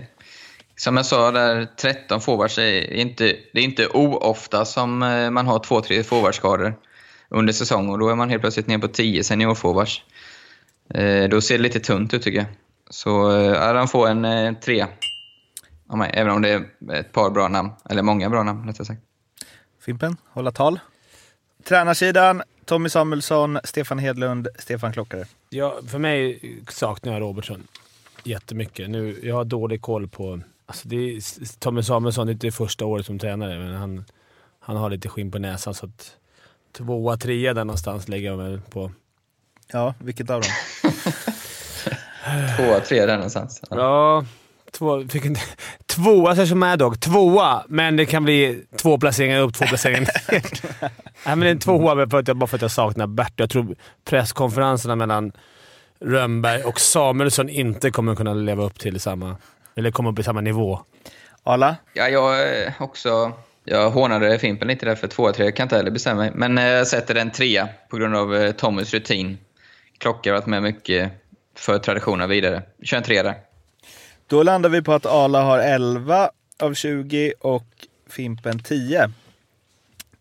som 0.75 0.97
jag 0.97 1.05
sa 1.05 1.31
där, 1.31 1.67
13 1.77 2.21
forwards 2.21 2.57
är 2.57 2.93
inte... 2.93 3.23
Det 3.53 3.59
är 3.59 3.63
inte 3.63 3.87
oofta 3.87 4.65
som 4.65 5.03
eh, 5.03 5.29
man 5.29 5.47
har 5.47 5.59
två, 5.59 5.81
tre 5.81 6.03
forwardskador 6.03 6.73
under 7.29 7.53
säsong 7.53 7.89
och 7.89 7.99
då 7.99 8.09
är 8.09 8.15
man 8.15 8.29
helt 8.29 8.41
plötsligt 8.41 8.67
ner 8.67 8.77
på 8.77 8.87
10 8.87 9.23
seniorforwards. 9.23 10.03
Eh, 10.93 11.29
då 11.29 11.41
ser 11.41 11.57
det 11.57 11.63
lite 11.63 11.79
tunt 11.79 12.13
ut 12.13 12.21
tycker 12.21 12.39
jag. 12.39 12.47
Så 12.89 13.31
eh, 13.31 13.45
ja, 13.45 13.73
han 13.73 13.87
får 13.87 14.07
en 14.07 14.25
eh, 14.25 14.53
trea 14.53 14.87
av 15.89 15.97
mig, 15.97 16.11
även 16.13 16.31
om 16.31 16.41
det 16.41 16.49
är 16.49 16.65
ett 16.93 17.11
par 17.11 17.29
bra 17.29 17.47
namn. 17.47 17.71
Eller 17.89 18.01
många 18.01 18.29
bra 18.29 18.43
namn, 18.43 18.67
rättare 18.67 18.85
sagt. 18.85 19.01
Fimpen, 19.85 20.17
hålla 20.29 20.51
tal. 20.51 20.79
Tränarsidan, 21.63 22.41
Tommy 22.65 22.89
Samuelsson, 22.89 23.59
Stefan 23.63 23.99
Hedlund, 23.99 24.47
Stefan 24.59 24.93
Klockare. 24.93 25.25
Ja, 25.49 25.79
för 25.87 25.99
mig 25.99 26.39
saknar 26.69 27.13
jag 27.13 27.21
Robertson 27.21 27.67
jättemycket. 28.23 28.89
Nu, 28.89 29.19
jag 29.23 29.35
har 29.35 29.45
dålig 29.45 29.81
koll 29.81 30.07
på... 30.07 30.39
Alltså 30.65 30.87
det 30.87 30.95
är, 30.95 31.59
Tommy 31.59 31.83
Samuelsson, 31.83 32.27
det 32.27 32.31
är 32.31 32.33
inte 32.33 32.51
första 32.51 32.85
året 32.85 33.05
som 33.05 33.19
tränare, 33.19 33.59
men 33.59 33.75
han, 33.75 34.05
han 34.59 34.77
har 34.77 34.89
lite 34.89 35.09
skinn 35.09 35.31
på 35.31 35.39
näsan. 35.39 35.73
Så 35.73 35.85
att 35.85 36.17
tvåa, 36.71 37.17
trea 37.17 37.53
där 37.53 37.65
någonstans 37.65 38.07
lägger 38.07 38.29
jag 38.29 38.37
väl 38.37 38.61
på. 38.61 38.91
Ja, 39.71 39.93
vilket 39.99 40.29
av 40.29 40.41
dem? 40.41 40.51
Tvåa, 42.57 42.79
trea 42.79 43.05
där 43.05 43.15
någonstans. 43.15 43.61
Ja. 43.69 43.77
Ja, 43.77 44.25
två, 44.71 45.07
fick 45.07 45.25
inte, 45.25 45.41
tvåa 45.95 46.35
så 46.35 46.47
som 46.47 46.59
Mad 46.59 46.79
Dog. 46.79 46.99
Tvåa, 46.99 47.63
men 47.67 47.95
det 47.95 48.05
kan 48.05 48.23
bli 48.23 48.63
två 48.81 48.97
placeringar 48.97 49.39
upp, 49.39 49.53
två 49.53 49.65
placeringar 49.65 49.99
ner. 50.31 50.41
Nej, 51.25 51.35
men 51.35 51.43
en 51.43 51.59
tvåa 51.59 51.95
bara 51.95 52.09
för 52.09 52.19
att 52.19 52.27
jag, 52.27 52.37
bara 52.37 52.47
för 52.47 52.55
att 52.57 52.61
jag 52.61 52.71
saknar 52.71 53.07
Bert. 53.07 53.33
Jag 53.35 53.49
tror 53.49 53.75
presskonferenserna 54.05 54.95
mellan 54.95 55.31
Rönnberg 55.99 56.63
och 56.63 56.79
Samuelsson 56.79 57.49
inte 57.49 57.91
kommer 57.91 58.15
kunna 58.15 58.33
leva 58.33 58.63
upp 58.63 58.79
till 58.79 58.99
samma... 58.99 59.35
Eller 59.75 59.91
komma 59.91 60.11
upp 60.11 60.19
i 60.19 60.23
samma 60.23 60.41
nivå. 60.41 60.79
Arla? 61.43 61.75
Ja, 61.93 62.07
jag 62.07 62.63
eh, 62.63 62.71
också... 62.79 63.31
Jag 63.63 63.89
hånade 63.89 64.39
Fimpen 64.39 64.67
lite 64.67 64.85
där 64.85 64.95
för 64.95 65.07
tvåa, 65.07 65.33
tre. 65.33 65.45
Jag 65.45 65.55
kan 65.55 65.63
inte 65.63 65.75
heller 65.75 65.91
bestämma 65.91 66.21
mig. 66.21 66.31
Men 66.35 66.57
eh, 66.57 66.63
jag 66.63 66.87
sätter 66.87 67.15
en 67.15 67.31
trea 67.31 67.69
på 67.89 67.97
grund 67.97 68.15
av 68.15 68.35
eh, 68.35 68.51
Tommys 68.51 68.93
rutin. 68.93 69.37
Klocka 69.97 70.29
har 70.29 70.37
varit 70.37 70.47
med 70.47 70.63
mycket 70.63 71.11
för 71.57 71.79
traditionen 71.79 72.29
vidare. 72.29 72.61
Vi 72.77 72.85
kör 72.85 72.97
en 72.97 73.03
trea 73.03 73.23
där. 73.23 73.35
Då 74.31 74.43
landar 74.43 74.69
vi 74.69 74.81
på 74.81 74.93
att 74.93 75.05
Arla 75.05 75.41
har 75.41 75.59
11 75.59 76.31
av 76.59 76.73
20 76.73 77.33
och 77.39 77.65
Fimpen 78.09 78.59
10. 78.63 79.11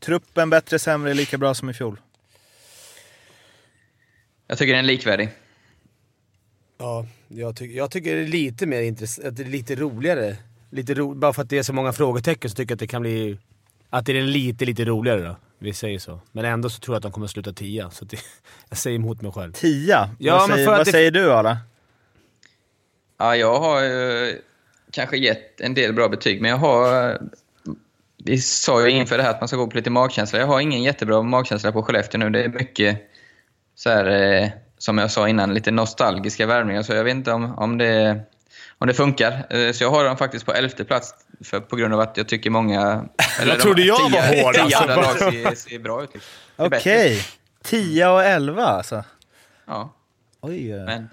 Truppen 0.01 0.51
bättre, 0.51 0.79
sämre, 0.79 1.14
lika 1.14 1.38
bra 1.38 1.55
som 1.55 1.70
i 1.70 1.75
fjol. 1.75 2.01
Jag 4.46 4.59
tycker 4.59 4.73
den 4.75 4.85
är 4.85 4.88
likvärdig. 4.88 5.29
Ja, 6.79 7.07
jag, 7.29 7.57
tycker 7.57 7.77
jag 7.77 7.90
tycker 7.90 8.16
det 8.16 8.23
är 8.23 8.27
lite 8.27 8.66
mer 8.66 8.81
intressant. 8.83 9.38
Lite 9.38 9.75
roligare. 9.75 10.37
Lite 10.70 10.94
ro, 10.94 11.14
bara 11.14 11.33
för 11.33 11.42
att 11.42 11.49
det 11.51 11.59
är 11.59 11.62
så 11.62 11.73
många 11.73 11.92
frågetecken 11.92 12.51
så 12.51 12.55
tycker 12.57 12.73
jag 12.73 12.77
att 12.77 12.81
det 12.81 12.87
kan 12.87 13.03
bli... 13.03 13.38
Att 13.90 14.07
det 14.07 14.18
är 14.18 14.23
lite, 14.23 14.64
lite 14.64 14.85
roligare 14.85 15.20
då. 15.20 15.37
Vi 15.59 15.73
säger 15.73 15.99
så. 15.99 16.20
Men 16.33 16.44
ändå 16.44 16.70
så 16.70 16.81
tror 16.81 16.94
jag 16.94 16.96
att 16.99 17.03
de 17.03 17.12
kommer 17.12 17.25
att 17.25 17.31
sluta 17.31 17.53
tia. 17.53 17.90
Så 17.90 18.05
att 18.05 18.11
det, 18.11 18.18
jag 18.68 18.79
säger 18.79 18.96
emot 18.96 19.23
mig 19.23 19.33
själv. 19.33 19.53
10? 19.53 20.09
Ja, 20.18 20.38
vad 20.38 20.49
men 20.49 20.57
säger, 20.57 20.66
för 20.66 20.73
att 20.73 20.79
vad 20.79 20.87
det- 20.87 20.90
säger 20.92 21.11
du 21.11 21.33
Arla? 21.33 21.59
Ja, 23.20 23.37
jag 23.37 23.61
har 23.61 23.83
ju 23.83 24.38
kanske 24.92 25.16
gett 25.16 25.61
en 25.61 25.74
del 25.74 25.92
bra 25.92 26.09
betyg, 26.09 26.40
men 26.42 26.50
jag 26.50 26.59
har... 26.59 27.18
Vi 28.24 28.38
sa 28.38 28.87
ju 28.87 28.90
inför 28.90 29.16
det 29.16 29.22
här 29.22 29.30
att 29.30 29.40
man 29.40 29.48
ska 29.48 29.56
gå 29.56 29.66
på 29.66 29.76
lite 29.76 29.90
magkänsla. 29.90 30.38
Jag 30.38 30.46
har 30.46 30.61
ingen 30.61 30.83
jättebra 30.83 31.22
magkänsla 31.22 31.72
på 31.72 31.83
Skellefteå 31.83 32.18
nu. 32.18 32.30
Det 32.30 32.42
är 32.44 32.48
mycket, 32.48 33.11
så 33.74 33.90
här, 33.90 34.06
eh, 34.06 34.48
som 34.78 34.98
jag 34.98 35.11
sa 35.11 35.28
innan, 35.28 35.54
lite 35.54 35.70
nostalgiska 35.70 36.46
värvningar. 36.46 36.83
Så 36.83 36.92
jag 36.92 37.04
vet 37.04 37.14
inte 37.14 37.33
om, 37.33 37.59
om, 37.59 37.78
det, 37.78 38.20
om 38.78 38.87
det 38.87 38.94
funkar. 38.94 39.46
Eh, 39.50 39.72
Så 39.72 39.85
jag 39.85 39.90
har 39.90 40.04
dem 40.04 40.16
faktiskt 40.16 40.46
på 40.46 40.52
elfte 40.52 40.85
plats 40.85 41.14
för, 41.44 41.61
på 41.61 41.76
grund 41.76 41.94
av 41.94 42.00
att 42.00 42.16
jag 42.16 42.28
tycker 42.28 42.50
många... 42.50 43.04
eller 43.40 43.56
de 43.56 43.62
trodde 43.62 43.83
jag 43.83 43.98
tio- 44.11 44.20
var 44.20 44.42
hård, 44.42 44.54
tio 44.54 44.62
alltså. 44.62 44.78
andra 44.83 44.96
lag 44.96 45.16
ser, 45.18 45.54
ser 45.54 45.78
bra 45.78 46.02
ut. 46.02 46.11
liksom. 46.14 46.30
Bättre. 46.56 46.76
Okej. 46.78 47.24
10 47.64 48.09
och 48.09 48.22
11 48.24 48.64
alltså? 48.66 49.04
Ja, 49.66 49.94
Oj. 50.40 50.72
eh. 50.72 50.85
men 50.85 51.09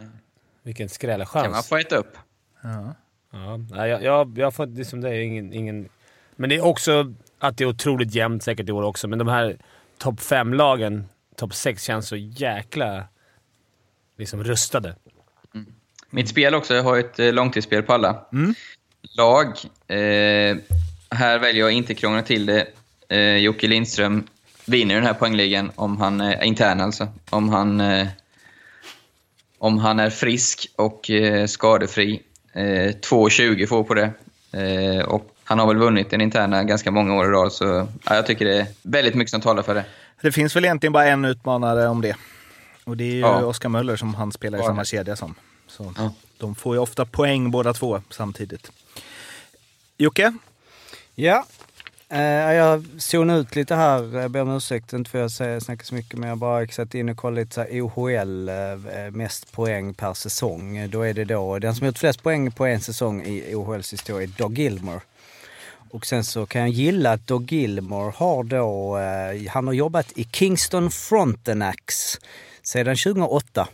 Vilken 0.68 0.88
kan 0.88 1.10
man 1.10 1.26
skrällchans. 1.26 1.70
få 1.70 1.78
äta 1.78 1.96
upp. 1.96 2.18
Ja. 2.62 2.96
Ja, 3.32 3.88
jag, 3.88 4.04
jag, 4.04 4.38
jag 4.38 4.54
får 4.54 4.66
liksom 4.66 5.02
det 5.02 5.10
är 5.10 5.20
ingen, 5.20 5.54
ingen... 5.54 5.90
Men 6.36 6.50
det 6.50 6.56
är 6.56 6.66
också 6.66 7.14
att 7.40 7.58
det 7.58 7.64
är 7.64 7.68
otroligt 7.68 8.16
jämnt 8.16 8.44
säkert 8.44 8.70
i 8.70 8.72
år 8.72 8.84
också, 8.84 9.08
men 9.08 9.20
de 9.20 9.28
här 9.28 9.58
topp 9.98 10.22
fem-lagen, 10.22 11.10
topp 11.36 11.54
sex, 11.54 11.84
känns 11.84 12.08
så 12.08 12.16
jäkla 12.16 13.08
liksom 14.18 14.44
rustade. 14.44 14.96
Mitt 16.10 16.30
spel 16.30 16.56
också, 16.56 16.76
jag 16.76 16.84
har 16.84 16.98
ett 16.98 17.20
eh, 17.20 17.34
långtidsspel 17.34 17.84
på 17.84 17.94
alla. 17.94 18.26
Lag. 19.18 19.48
Eh, 19.88 20.58
här 21.10 21.40
väljer 21.40 21.64
jag 21.64 21.72
inte 21.72 21.94
krångla 21.94 22.22
till 22.22 22.46
det. 22.46 22.68
Eh, 23.10 23.38
Jocke 23.38 23.68
Lindström 23.68 24.28
vinner 24.66 24.96
den 24.96 25.04
här 25.04 25.14
poängligan 25.14 25.72
om 25.76 25.98
han 25.98 26.22
är 26.22 26.44
intern 26.44 26.82
alltså. 26.82 27.08
Om 27.30 27.50
han, 27.50 27.82
eh, 27.82 28.08
om 29.58 29.78
han 29.78 30.00
är 30.00 30.10
frisk 30.10 30.68
och 30.76 31.10
eh, 31.10 31.46
skadefri. 31.48 32.22
Eh, 32.54 32.62
2,20 32.62 33.66
får 33.68 33.84
på 33.84 33.94
det. 33.94 34.12
Eh, 34.52 35.06
och 35.06 35.36
han 35.44 35.60
har 35.60 35.68
väl 35.68 35.78
vunnit 35.78 36.10
den 36.10 36.22
interna 36.22 36.64
ganska 36.64 36.92
många 36.92 37.16
år 37.16 37.26
i 37.26 37.30
rad, 37.30 37.54
så 37.54 37.88
ja, 38.06 38.16
jag 38.16 38.26
tycker 38.26 38.46
det 38.46 38.58
är 38.60 38.68
väldigt 38.82 39.16
mycket 39.16 39.32
som 39.32 39.42
talar 39.42 39.64
för 39.64 39.76
det. 39.76 39.86
Det 40.22 40.32
finns 40.32 40.56
väl 40.56 40.66
egentligen 40.66 40.94
bara 40.94 41.06
en 41.06 41.26
utmanare 41.26 41.88
om 41.88 42.02
det. 42.02 42.16
Och 42.84 42.98
det 42.98 43.04
är 43.04 43.12
ju 43.14 43.20
Ja. 43.20 43.46
Oskar 43.46 43.70
Möller 43.70 43.96
som 43.96 44.14
han 44.16 44.32
spelar 44.32 44.60
i 44.60 44.64
samma 44.64 44.86
kedja 44.86 45.16
som. 45.16 45.36
Så 45.68 45.94
Ja. 45.98 46.14
de 46.38 46.56
får 46.56 46.76
ju 46.76 46.80
ofta 46.82 47.06
poäng 47.06 47.52
båda 47.52 47.74
två 47.74 48.02
samtidigt. 48.10 48.72
Jocke? 49.98 50.34
Ja, 51.16 51.46
eh, 52.10 52.54
jag 52.54 52.86
zonade 52.98 53.40
ut 53.40 53.56
lite 53.56 53.76
här. 53.76 54.18
Jag 54.18 54.32
ber 54.32 54.42
om 54.42 54.56
ursäkt, 54.56 54.94
inte 54.94 55.10
för 55.10 55.18
att 55.18 55.22
jag 55.22 55.32
säger- 55.32 55.60
snackar 55.60 55.84
så 55.86 55.96
mycket, 55.96 56.20
men 56.20 56.30
jag 56.30 56.38
bara 56.38 56.68
satt 56.68 56.96
in 56.96 57.10
och 57.10 57.18
kollade 57.18 57.42
lite 57.42 57.56
så 57.56 57.62
här 57.62 57.82
OHL, 57.82 58.50
eh, 58.50 59.12
mest 59.12 59.52
poäng 59.52 59.94
per 59.94 60.14
säsong. 60.14 60.90
Då 60.90 61.02
är 61.02 61.14
det 61.14 61.26
då, 61.26 61.60
den 61.60 61.76
som 61.76 61.88
gjort 61.88 61.98
flest 61.98 62.24
poäng 62.24 62.52
på 62.52 62.66
en 62.66 62.82
säsong 62.82 63.24
i 63.26 63.56
OHLs 63.56 63.94
historia 63.94 64.24
är 64.24 64.38
Doug 64.38 64.58
Gilmore. 64.60 65.00
Och 65.90 66.06
sen 66.06 66.24
så 66.24 66.46
kan 66.46 66.62
jag 66.62 66.70
gilla 66.70 67.12
att 67.12 67.28
Doug 67.28 67.52
Gilmore 67.52 68.14
har 68.16 68.44
då, 68.44 68.98
eh, 68.98 69.52
han 69.52 69.68
har 69.68 69.74
jobbat 69.74 70.12
i 70.16 70.24
Kingston 70.24 70.92
Frontenacs 70.92 72.20
sedan 72.64 72.96
2008 72.96 73.68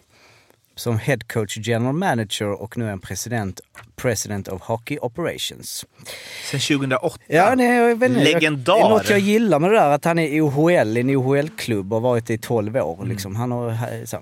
som 0.75 0.99
head 0.99 1.17
coach, 1.27 1.57
general 1.57 1.93
manager 1.95 2.61
och 2.61 2.77
nu 2.77 2.85
är 2.85 2.89
han 2.89 2.99
president, 2.99 3.61
president 3.95 4.47
of 4.47 4.61
hockey 4.61 4.97
operations. 5.01 5.85
Sen 6.51 6.59
2008. 6.59 7.17
Ja, 7.27 7.55
det 7.55 7.63
är 7.63 7.95
väl 7.95 8.13
Legendar. 8.13 8.75
Det 8.75 8.81
är 8.81 8.89
något 8.89 9.09
jag 9.09 9.19
gillar 9.19 9.59
med 9.59 9.69
det 9.71 9.75
där, 9.77 9.89
att 9.89 10.05
han 10.05 10.19
är 10.19 10.27
i 10.27 10.41
OHL, 10.41 10.97
en 10.97 11.09
OHL-klubb 11.09 11.93
och 11.93 12.01
har 12.01 12.09
varit 12.09 12.25
det 12.27 12.33
i 12.33 12.37
12 12.37 12.75
år. 12.77 13.05
Liksom. 13.05 13.35
Han 13.35 13.51
har, 13.51 14.05
så. 14.05 14.17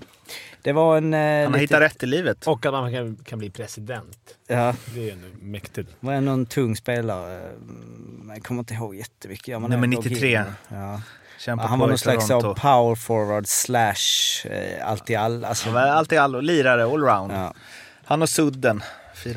Det 0.62 0.72
var 0.72 0.96
en... 0.96 1.14
eh, 1.14 1.18
Han 1.20 1.28
har 1.42 1.46
lite- 1.46 1.58
hittat 1.60 1.80
rätt 1.80 2.02
i 2.02 2.06
livet. 2.06 2.46
Och 2.46 2.66
att 2.66 2.72
man 2.72 2.92
kan, 2.92 3.16
kan 3.24 3.38
bli 3.38 3.50
president. 3.50 4.18
Ja, 4.46 4.74
Det 4.94 5.10
är 5.10 5.16
mäktigt. 5.40 5.90
det 6.00 6.06
var 6.06 6.20
någon 6.20 6.46
tung 6.46 6.76
spelare. 6.76 7.40
Mm, 7.40 8.30
Jag 8.34 8.42
kommer 8.44 8.58
inte 8.60 8.74
ihåg 8.74 8.94
jättemycket. 8.96 9.48
Ja, 9.48 9.58
Nummer 9.58 9.76
det 9.76 9.80
var 9.80 9.86
93. 9.86 10.28
Gilmore. 10.28 10.52
Ja. 10.68 11.00
Kämpar 11.44 11.64
Ja, 11.64 11.68
han 11.68 11.78
var 11.78 11.86
i 11.86 11.88
någon 11.88 11.98
slags 11.98 12.26
så 12.26 12.54
power 12.54 12.94
forward 12.94 13.46
slash 13.46 14.46
eh, 14.50 14.88
allt 14.90 15.10
i 15.10 15.16
all. 15.16 15.44
Alltså, 15.44 15.64
Han 15.64 15.74
var 15.74 15.80
alltid 15.82 16.18
allo, 16.18 16.40
lirare, 16.40 16.84
allround. 16.84 17.32
ja. 17.32 17.54
Han 18.04 18.22
och 18.22 18.28
Sudden. 18.28 18.82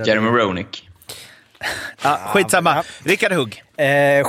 Jeremy 0.05 0.27
Roenick. 0.27 0.89
Ja, 2.03 2.19
skitsamma. 2.25 2.83
Rickard 3.03 3.31
Hugg. 3.31 3.63
Eh, 3.77 4.23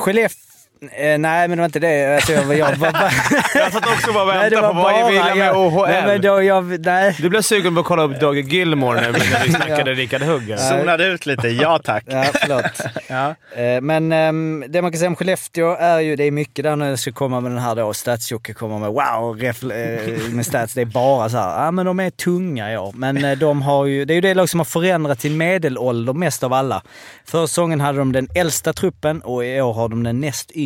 Eh, 0.82 1.18
nej, 1.18 1.48
men 1.48 1.50
det 1.50 1.56
var 1.56 1.64
inte 1.64 1.78
det. 1.78 2.14
Alltså, 2.16 2.32
jag, 2.32 2.58
jag, 2.58 2.66
var 2.76 2.76
bara... 2.92 3.10
Jag 3.54 3.72
satt 3.72 3.86
också 3.86 4.12
bara 4.12 4.22
och 4.22 4.28
Nej, 4.28 4.50
det 4.50 4.56
väntade 4.56 4.60
var 4.60 4.74
på 4.74 4.80
vad 4.80 5.00
jag 5.00 5.08
ville 5.10 5.34
med 5.34 5.46
jag- 5.46 5.56
OHL. 5.66 5.88
Nej, 5.88 6.02
men 6.06 6.20
då, 6.20 6.42
jag, 6.42 6.80
nej. 6.86 7.16
Du 7.18 7.28
blev 7.28 7.42
sugen 7.42 7.74
på 7.74 7.80
att 7.80 7.86
kolla 7.86 8.02
upp 8.02 8.20
Dogge 8.20 8.40
Gilmore 8.40 9.00
när 9.00 9.12
vi, 9.12 9.18
när 9.30 9.44
vi 9.46 9.52
snackade 9.52 9.94
Rickard 9.94 10.22
Hugg. 10.22 10.58
Zonade 10.58 11.06
ut 11.06 11.26
lite. 11.26 11.48
Ja 11.48 11.80
tack. 11.84 12.04
Ja, 12.06 12.24
förlåt. 12.34 12.64
Ja. 13.08 13.34
Eh, 13.62 13.80
Men 13.80 14.12
ehm, 14.12 14.64
det 14.68 14.82
man 14.82 14.92
kan 14.92 14.98
säga 14.98 15.08
om 15.08 15.16
Skellefteå 15.16 15.76
är 15.80 16.00
ju, 16.00 16.16
det 16.16 16.24
är 16.24 16.30
mycket 16.30 16.62
där 16.64 16.76
när 16.76 16.90
det 16.90 16.96
ska 16.96 17.12
komma 17.12 17.40
med 17.40 17.50
den 17.50 17.58
här 17.58 17.74
då, 17.74 17.92
Stats-Jocke 17.92 18.52
kommer 18.54 18.78
med 18.78 18.88
wow, 18.88 19.36
refl- 19.38 20.26
eh, 20.26 20.32
med 20.34 20.46
stats. 20.46 20.74
Det 20.74 20.80
är 20.80 20.84
bara 20.84 21.28
så 21.28 21.36
här, 21.36 21.64
ja 21.64 21.70
men 21.70 21.86
de 21.86 22.00
är 22.00 22.10
tunga 22.10 22.72
i 22.72 22.76
år. 22.76 22.92
Men 22.96 23.24
eh, 23.24 23.38
de 23.38 23.62
har 23.62 23.86
ju, 23.86 24.04
det 24.04 24.12
är 24.12 24.14
ju 24.14 24.20
det 24.20 24.34
lag 24.34 24.48
som 24.48 24.60
har 24.60 24.64
förändrat 24.64 25.20
sin 25.20 25.36
medelålder 25.36 26.12
mest 26.12 26.42
av 26.44 26.52
alla. 26.52 26.82
Förra 27.24 27.46
säsongen 27.46 27.80
hade 27.80 27.98
de 27.98 28.12
den 28.12 28.28
äldsta 28.34 28.72
truppen 28.72 29.20
och 29.20 29.44
i 29.44 29.60
år 29.60 29.72
har 29.72 29.88
de 29.88 30.02
den 30.02 30.20
näst 30.20 30.50
yngsta. 30.54 30.65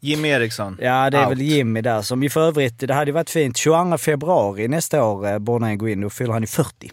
Jimmy 0.00 0.28
Eriksson. 0.28 0.78
Ja, 0.80 1.10
det 1.10 1.16
är 1.18 1.22
Out. 1.22 1.30
väl 1.30 1.40
Jimmy 1.42 1.80
där 1.80 2.02
som 2.02 2.22
ju 2.22 2.30
för 2.30 2.40
övrigt, 2.48 2.78
det 2.78 2.94
hade 2.94 3.08
ju 3.08 3.12
varit 3.12 3.30
fint. 3.30 3.56
22 3.56 3.98
februari 3.98 4.68
nästa 4.68 5.04
år 5.04 5.38
borde 5.38 5.64
han 5.64 5.78
gå 5.78 5.88
in, 5.88 6.00
då 6.00 6.10
fyller 6.10 6.32
han 6.32 6.42
ju 6.42 6.46
40. 6.46 6.90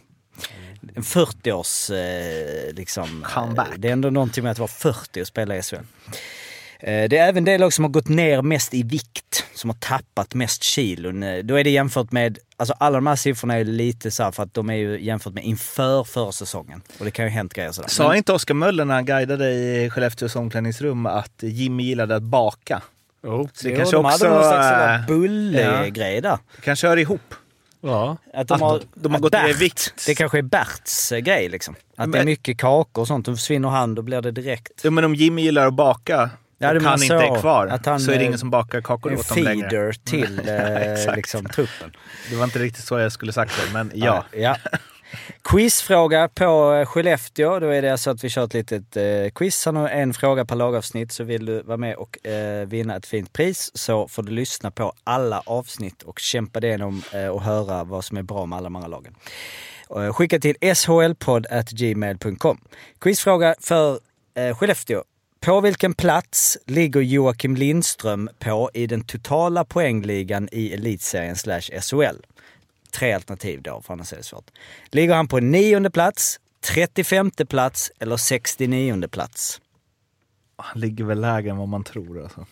En 0.95 1.03
40-års 1.03 1.89
eh, 1.89 2.73
liksom... 2.73 3.25
Comeback. 3.35 3.67
eh, 3.67 3.73
Det 3.77 3.87
är 3.87 3.91
ändå 3.93 4.09
någonting 4.09 4.43
med 4.43 4.51
att 4.51 4.59
vara 4.59 4.67
40 4.67 5.21
och 5.21 5.27
spela 5.27 5.57
i 5.57 5.61
SHL. 5.61 5.75
Eh, 6.83 7.09
Det 7.09 7.17
är 7.17 7.27
även 7.27 7.43
det 7.45 7.57
lag 7.57 7.73
som 7.73 7.83
har 7.85 7.89
gått 7.91 8.07
ner 8.09 8.41
mest 8.41 8.73
i 8.73 8.83
vikt, 8.83 9.45
som 9.53 9.69
har 9.69 9.77
tappat 9.77 10.33
mest 10.33 10.63
kilon. 10.63 11.23
Eh, 11.23 11.37
Då 11.43 11.55
är 11.59 11.63
det 11.63 11.69
jämfört 11.69 12.11
med, 12.11 12.37
alltså 12.57 12.75
alla 12.77 12.97
de 12.97 13.07
här 13.07 13.15
siffrorna 13.15 13.55
är 13.59 13.63
lite 13.63 14.11
så 14.11 14.23
här 14.23 14.31
för 14.31 14.43
att 14.43 14.53
de 14.53 14.69
är 14.69 14.73
ju 14.75 15.01
jämfört 15.01 15.33
med 15.33 15.43
inför 15.43 16.03
försäsongen. 16.03 16.81
Och 16.99 17.05
det 17.05 17.11
kan 17.11 17.25
ju 17.25 17.31
hänt 17.31 17.53
grejer 17.53 17.71
sådär. 17.71 17.89
Sa 17.89 18.15
inte 18.15 18.33
Oskar 18.33 18.53
Möller 18.53 18.85
när 18.85 18.93
han 18.93 19.05
guidade 19.05 19.51
i 19.53 19.89
Skellefteås 19.89 20.35
omklädningsrum 20.35 21.05
att 21.05 21.33
Jimmy 21.43 21.83
gillade 21.83 22.15
att 22.15 22.23
baka? 22.23 22.81
Jo. 23.23 23.49
Så 23.53 23.63
det 23.67 23.69
Jo, 23.73 23.77
kanske 23.77 23.95
de 23.95 24.05
också... 24.05 24.25
hade 24.25 24.35
någon 24.35 24.43
slags 24.51 24.67
sådär 24.67 25.03
bullgrej 25.07 26.21
där. 26.21 26.37
kanske 26.63 26.87
hör 26.87 26.97
ihop. 26.97 27.21
Ja. 27.83 28.17
Att 28.33 28.47
de 28.47 28.53
Att 28.53 28.59
har, 28.61 28.81
de 28.93 29.09
har 29.11 29.15
att 29.17 29.21
gått 29.21 29.33
ner 29.33 29.49
i 29.49 29.53
vikt. 29.53 29.93
Det 30.07 30.15
kanske 30.15 30.37
är 30.37 30.41
Berts 30.41 31.11
eh, 31.11 31.19
grej 31.19 31.49
liksom. 31.49 31.75
Att 31.97 32.11
det 32.11 32.17
är 32.17 32.19
Men- 32.19 32.25
mycket 32.25 32.57
kakor 32.57 33.01
och 33.01 33.07
sånt. 33.07 33.25
Då 33.25 33.35
försvinner 33.35 33.69
han, 33.69 33.95
då 33.95 34.01
blir 34.01 34.21
det 34.21 34.31
direkt 34.31 34.71
Jo, 34.83 34.91
men 34.91 35.03
om 35.03 35.15
Jimmy 35.15 35.41
gillar 35.41 35.67
att 35.67 35.73
baka 35.73 36.29
Ja, 36.61 36.75
och 36.75 36.81
han 36.81 37.03
inte 37.03 37.15
är 37.15 37.39
kvar 37.39 37.67
Att 37.67 37.85
han 37.85 37.99
så 37.99 38.11
är 38.11 38.17
det 38.17 38.23
ingen 38.23 38.39
som 38.39 38.49
bakar 38.49 38.81
kakor 38.81 39.11
en 39.11 39.19
åt 39.19 39.29
honom 39.29 39.43
längre. 39.43 39.69
feeder 39.69 39.91
till 40.03 40.39
eh, 41.09 41.15
liksom, 41.15 41.45
truppen. 41.45 41.91
Det 42.29 42.35
var 42.35 42.43
inte 42.43 42.59
riktigt 42.59 42.85
så 42.85 42.99
jag 42.99 43.11
skulle 43.11 43.33
sagt 43.33 43.53
det, 43.65 43.73
men 43.73 43.91
ja. 43.93 44.25
ja. 44.31 44.55
Quizfråga 45.43 46.27
på 46.27 46.73
eh, 46.73 46.85
Skellefteå. 46.85 47.59
Då 47.59 47.67
är 47.67 47.81
det 47.81 47.91
alltså 47.91 48.09
att 48.09 48.23
vi 48.23 48.29
kör 48.29 48.43
ett 48.43 48.53
litet 48.53 48.97
eh, 48.97 49.29
quiz. 49.35 49.65
Han 49.65 49.75
har 49.75 49.89
en 49.89 50.13
fråga 50.13 50.45
per 50.45 50.55
lagavsnitt. 50.55 51.11
Så 51.11 51.23
vill 51.23 51.45
du 51.45 51.61
vara 51.61 51.77
med 51.77 51.95
och 51.95 52.27
eh, 52.27 52.67
vinna 52.67 52.95
ett 52.95 53.05
fint 53.05 53.33
pris 53.33 53.71
så 53.73 54.07
får 54.07 54.23
du 54.23 54.31
lyssna 54.31 54.71
på 54.71 54.93
alla 55.03 55.41
avsnitt 55.45 56.03
och 56.03 56.19
kämpa 56.19 56.59
dig 56.59 56.69
igenom 56.69 57.03
eh, 57.13 57.27
och 57.27 57.41
höra 57.41 57.83
vad 57.83 58.05
som 58.05 58.17
är 58.17 58.23
bra 58.23 58.45
med 58.45 58.57
alla 58.57 58.63
de 58.63 58.75
andra 58.75 58.87
lagen. 58.87 59.15
Eh, 59.95 60.13
skicka 60.13 60.39
till 60.39 60.75
shlpodd.gmail.com. 60.75 62.57
Quizfråga 62.99 63.55
för 63.59 63.99
eh, 64.35 64.55
Skellefteå. 64.55 65.03
På 65.45 65.61
vilken 65.61 65.93
plats 65.93 66.57
ligger 66.65 67.01
Joakim 67.01 67.55
Lindström 67.55 68.29
på 68.39 68.69
i 68.73 68.87
den 68.87 69.03
totala 69.03 69.65
poängligan 69.65 70.49
i 70.51 70.73
elitserien 70.73 71.35
slash 71.35 71.61
SHL? 71.61 72.15
Tre 72.91 73.13
alternativ 73.13 73.61
då, 73.61 73.81
för 73.81 73.93
annars 73.93 74.13
är 74.13 74.17
det 74.17 74.23
svårt. 74.23 74.51
Ligger 74.91 75.15
han 75.15 75.27
på 75.27 75.39
nionde 75.39 75.89
plats, 75.89 76.39
35 76.73 77.31
plats 77.31 77.91
eller 77.99 78.17
69 78.17 79.07
plats? 79.07 79.61
Han 80.55 80.81
ligger 80.81 81.03
väl 81.05 81.21
lägre 81.21 81.51
än 81.51 81.57
vad 81.57 81.67
man 81.67 81.83
tror. 81.83 82.23
Alltså. 82.23 82.45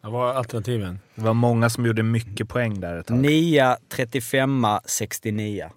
Vad 0.00 0.12
var 0.12 0.34
alternativen? 0.34 0.98
Det 1.14 1.22
var 1.22 1.34
många 1.34 1.70
som 1.70 1.86
gjorde 1.86 2.02
mycket 2.02 2.48
poäng 2.48 2.80
där 2.80 2.96
ett 2.96 3.06
tag. 3.06 3.16
9, 3.16 3.76
35, 3.88 4.66
69. 4.84 5.70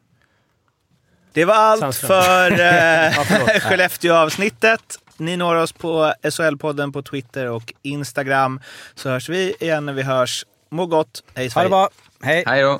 Det 1.33 1.45
var 1.45 1.55
allt 1.55 1.79
Sandström. 1.79 2.09
för 2.09 2.51
eh. 2.59 3.59
Skellefteå-avsnittet. 3.59 4.99
Ni 5.17 5.35
når 5.37 5.55
oss 5.55 5.73
på 5.73 6.13
SHL-podden 6.23 6.91
på 6.91 7.01
Twitter 7.01 7.49
och 7.49 7.73
Instagram. 7.81 8.59
Så 8.95 9.09
hörs 9.09 9.29
vi 9.29 9.55
igen 9.59 9.85
när 9.85 9.93
vi 9.93 10.01
hörs. 10.01 10.45
Må 10.69 10.85
gott. 10.85 11.23
Hej 11.35 11.45
Ha 11.45 11.49
Sverige! 11.51 11.65
det 11.65 11.69
bra. 11.69 11.89
Hej! 12.21 12.43
Hej 12.47 12.61
då! 12.61 12.79